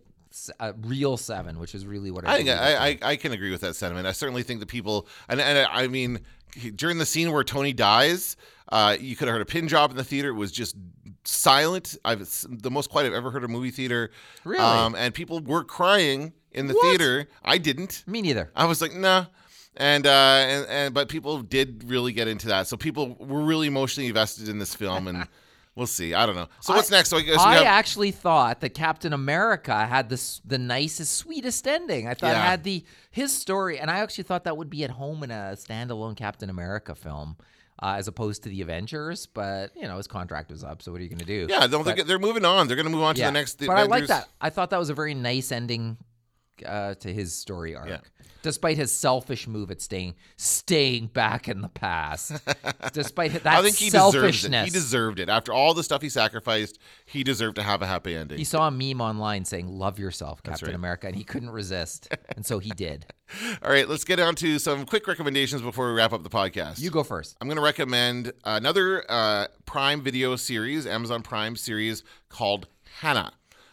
[0.58, 2.34] a real seven, which is really what I.
[2.34, 4.06] I think I, I, I can agree with that sentiment.
[4.06, 6.20] I certainly think the people, and, and I mean,
[6.74, 8.36] during the scene where Tony dies,
[8.70, 10.30] uh, you could have heard a pin drop in the theater.
[10.30, 10.76] It was just
[11.28, 11.96] silent.
[12.04, 14.10] I've the most quiet I've ever heard a movie theater.
[14.44, 14.62] Really?
[14.62, 16.82] Um, and people were crying in the What?
[16.98, 17.28] theater.
[17.44, 18.02] I didn't.
[18.06, 18.50] Me neither.
[18.56, 19.26] I was like, nah.
[19.76, 22.66] And uh, and and but people did really get into that.
[22.66, 25.28] So people were really emotionally invested in this film, and
[25.76, 26.14] we'll see.
[26.14, 26.48] I don't know.
[26.60, 27.10] So what's I- next?
[27.10, 31.68] So I guess I have, actually thought that Captain America had this the nicest, sweetest
[31.68, 32.08] ending.
[32.08, 34.90] I thought it had the his story, and I actually thought that would be at
[34.90, 37.36] home in a standalone Captain America film,
[37.82, 39.26] uh, as opposed to the Avengers.
[39.26, 41.46] But you know, his contract was up, so what are you going to do?
[41.48, 42.66] yeah, don't But- they're, moving on.
[42.66, 43.28] They're going to move on to yeah.
[43.28, 43.58] the next.
[43.58, 44.28] but I like that.
[44.40, 45.96] I thought that was a very nice ending
[46.64, 47.88] uh, to his story arc.
[47.88, 47.98] Yeah.
[48.42, 52.32] Despite his selfish move at staying staying back in the past,
[52.92, 55.28] despite that I think he selfishness, He deserved it.
[55.28, 58.38] After all the stuff he sacrificed, he deserved to have a happy ending.
[58.38, 60.74] He saw a meme online saying "Love yourself, Captain right.
[60.74, 63.06] America," and he couldn't resist, and so he did.
[63.62, 66.80] all right, let's get on to some quick recommendations before we wrap up the podcast.
[66.80, 67.36] You go first.
[67.40, 72.68] I'm going to recommend another uh, Prime Video series, Amazon Prime series called
[73.00, 73.32] Hanna.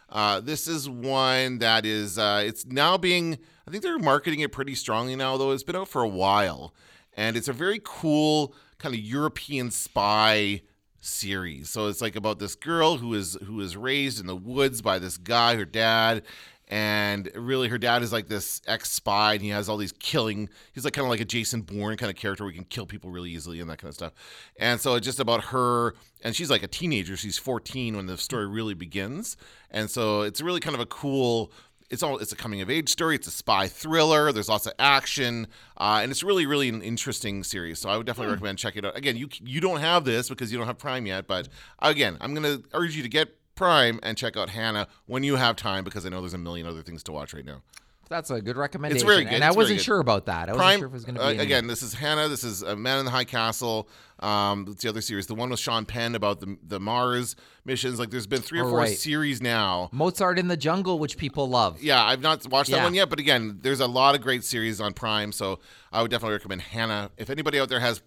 [0.09, 3.37] Uh, this is one that is uh, it's now being
[3.67, 5.51] I think they're marketing it pretty strongly now though.
[5.51, 6.73] It's been out for a while
[7.15, 10.61] and it's a very cool kind of European spy
[10.99, 11.69] series.
[11.69, 14.99] So it's like about this girl who is who is raised in the woods by
[14.99, 16.23] this guy, her dad,
[16.67, 20.49] and really her dad is like this ex spy and he has all these killing
[20.73, 22.87] he's like kind of like a jason bourne kind of character where he can kill
[22.87, 24.13] people really easily and that kind of stuff.
[24.59, 25.93] And so it's just about her
[26.23, 27.15] and she's like a teenager.
[27.15, 29.37] She's 14 when the story really begins.
[29.69, 31.51] And so it's really kind of a cool
[31.89, 34.73] it's all it's a coming of age story it's a spy thriller there's lots of
[34.79, 38.83] action uh, and it's really really an interesting series so i would definitely recommend checking
[38.83, 41.47] it out again you you don't have this because you don't have prime yet but
[41.79, 45.37] again i'm going to urge you to get Prime and check out Hanna when you
[45.37, 47.61] have time because I know there's a million other things to watch right now.
[48.07, 48.97] That's a good recommendation.
[48.97, 50.47] It's very good, And I it's very wasn't sure about that.
[50.49, 51.67] I wasn't Prime sure if it was going to uh, be any- again.
[51.67, 52.27] This is Hanna.
[52.27, 53.89] This is uh, Man in the High Castle.
[54.19, 57.35] Um, it's the other series, the one with Sean Penn about the the Mars
[57.65, 57.97] missions.
[57.99, 58.97] Like, there's been three or Oh, four right.
[58.97, 59.89] series now.
[59.91, 61.81] Mozart in the Jungle, which people love.
[61.81, 62.83] Yeah, I've not watched that Yeah.
[62.83, 65.59] one yet, but again, there's a lot of great series on Prime, so
[65.91, 67.09] I would definitely recommend Hanna.
[67.17, 68.01] If anybody out there has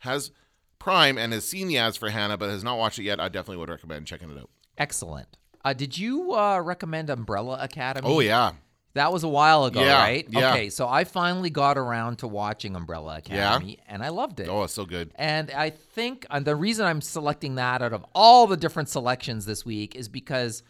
[0.00, 0.30] has
[0.78, 3.28] Prime and has seen the ads for Hanna but has not watched it yet, I
[3.28, 4.50] definitely would recommend checking it out.
[4.76, 5.36] Excellent.
[5.64, 8.06] Uh, did you uh, recommend Umbrella Academy?
[8.08, 8.52] Oh yeah,
[8.94, 10.26] That was a while ago, Yeah, right?
[10.28, 10.52] yeah.
[10.52, 13.54] Okay, so I finally got around to watching Umbrella Yeah?
[13.54, 14.48] Academy, and I loved it.
[14.48, 15.12] oh it's so good.
[15.16, 19.44] And I think uh, the reason I'm selecting that out of all the different selections
[19.46, 20.62] this week is because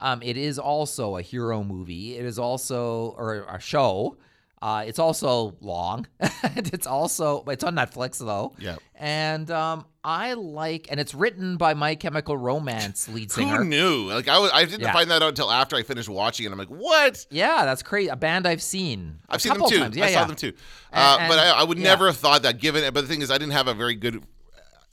[0.00, 2.16] um, it is also a hero movie.
[2.16, 4.16] It is also or a show.
[4.60, 6.06] Uh, it's also long.
[6.20, 8.54] and it's also it's on Netflix though.
[8.58, 8.76] Yeah.
[8.96, 13.56] And um, I like, and it's written by My Chemical Romance lead singer.
[13.56, 14.04] Who knew?
[14.08, 14.92] Like I was, I didn't Yeah.
[14.92, 16.52] find that out until after I finished watching it.
[16.52, 17.26] I'm like, what?
[17.28, 18.08] Yeah, that's crazy.
[18.08, 19.18] A band I've seen.
[19.28, 19.78] I've seen them too.
[19.80, 19.96] Times.
[19.96, 20.20] Yeah, I yeah.
[20.20, 20.52] saw them too.
[20.92, 21.84] Uh, And- but I, I would yeah.
[21.90, 22.60] never have thought that.
[22.60, 24.22] Given, it, but the thing is, I didn't have a very good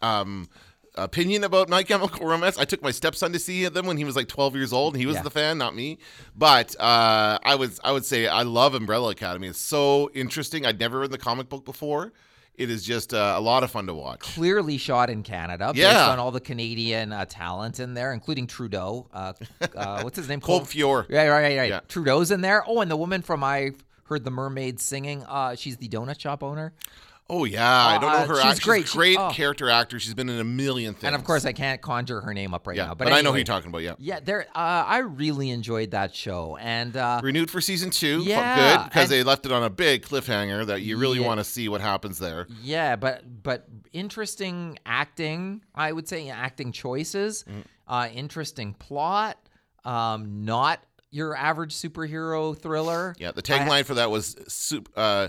[0.01, 0.49] um,
[0.95, 2.57] opinion about My Chemical Romance.
[2.57, 4.99] I took my stepson to see them when he was like 12 years old, and
[5.01, 5.22] he was Yeah.
[5.22, 5.99] the fan, not me.
[6.36, 9.47] But uh, I was, I would say, I love Umbrella Academy.
[9.47, 10.66] It's so interesting.
[10.66, 12.14] I'd never read the comic book before.
[12.55, 14.19] It is just uh, a lot of fun to watch.
[14.19, 19.07] clearly shot in Canada based on all the Canadian uh, talent in there, including Trudeau.
[19.11, 19.33] Uh,
[19.75, 20.39] uh, what's his name?
[20.39, 21.07] Colm Feore.
[21.09, 21.69] Yeah, right, right, right.
[21.69, 21.79] Yeah.
[21.87, 22.63] Trudeau's in there.
[22.67, 23.71] Oh, and the woman from I
[24.03, 25.23] heard the mermaid singing.
[25.23, 26.73] Uh, she's the donut shop owner.
[27.36, 28.36] Oh yeah, I don't know Uh, her.
[28.36, 28.84] she's act- She's great.
[28.84, 29.31] a She- great oh.
[29.31, 29.99] character actor.
[29.99, 31.05] She's been in a million things.
[31.05, 32.93] And of course, I can't conjure her name up right yeah, now.
[32.95, 33.81] but, But, I know who you're talking about.
[33.81, 33.95] Yeah.
[33.97, 34.45] Yeah, there.
[34.55, 38.21] Uh, I really enjoyed that show, and uh, renewed for season two.
[38.23, 41.27] Yeah, good because they left it on a big cliffhanger that you really Yeah.
[41.27, 42.47] want to see what happens there.
[42.61, 47.63] Yeah, but but interesting acting, I would say acting choices, Mm.
[47.88, 49.38] uh, interesting plot,
[49.86, 53.15] um, not your average superhero thriller.
[53.19, 55.27] Yeah, the tagline for that was "Sup- uh,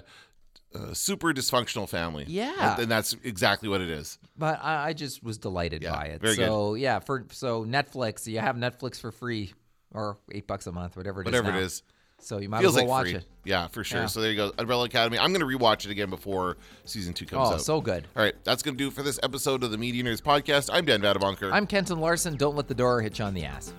[0.74, 2.80] uh, "Super dysfunctional family." Yeah.
[2.80, 4.18] and that's exactly what it is.
[4.36, 6.20] But I, I just was delighted Yeah, by it.
[6.20, 6.46] very good.
[6.46, 9.52] so yeah, for so Netflix, you have Netflix for free
[9.92, 11.32] or eight bucks a month, whatever it is.
[11.32, 11.82] Whatever it is,
[12.18, 13.14] So you might feels as well like watch free.
[13.18, 13.26] it.
[13.44, 14.00] Yeah, for sure.
[14.00, 14.06] Yeah.
[14.06, 15.18] So there you go, Umbrella Academy.
[15.18, 17.54] I'm gonna rewatch it again before season two comes Oh, out.
[17.54, 18.06] Oh, so good.
[18.16, 20.68] All right, that's gonna do it for this episode of the Media Nerds podcast.
[20.72, 21.52] I'm Dan Vadabonker.
[21.52, 22.36] I'm Kenton Larson.
[22.36, 23.72] Don't let the door hit you on the ass.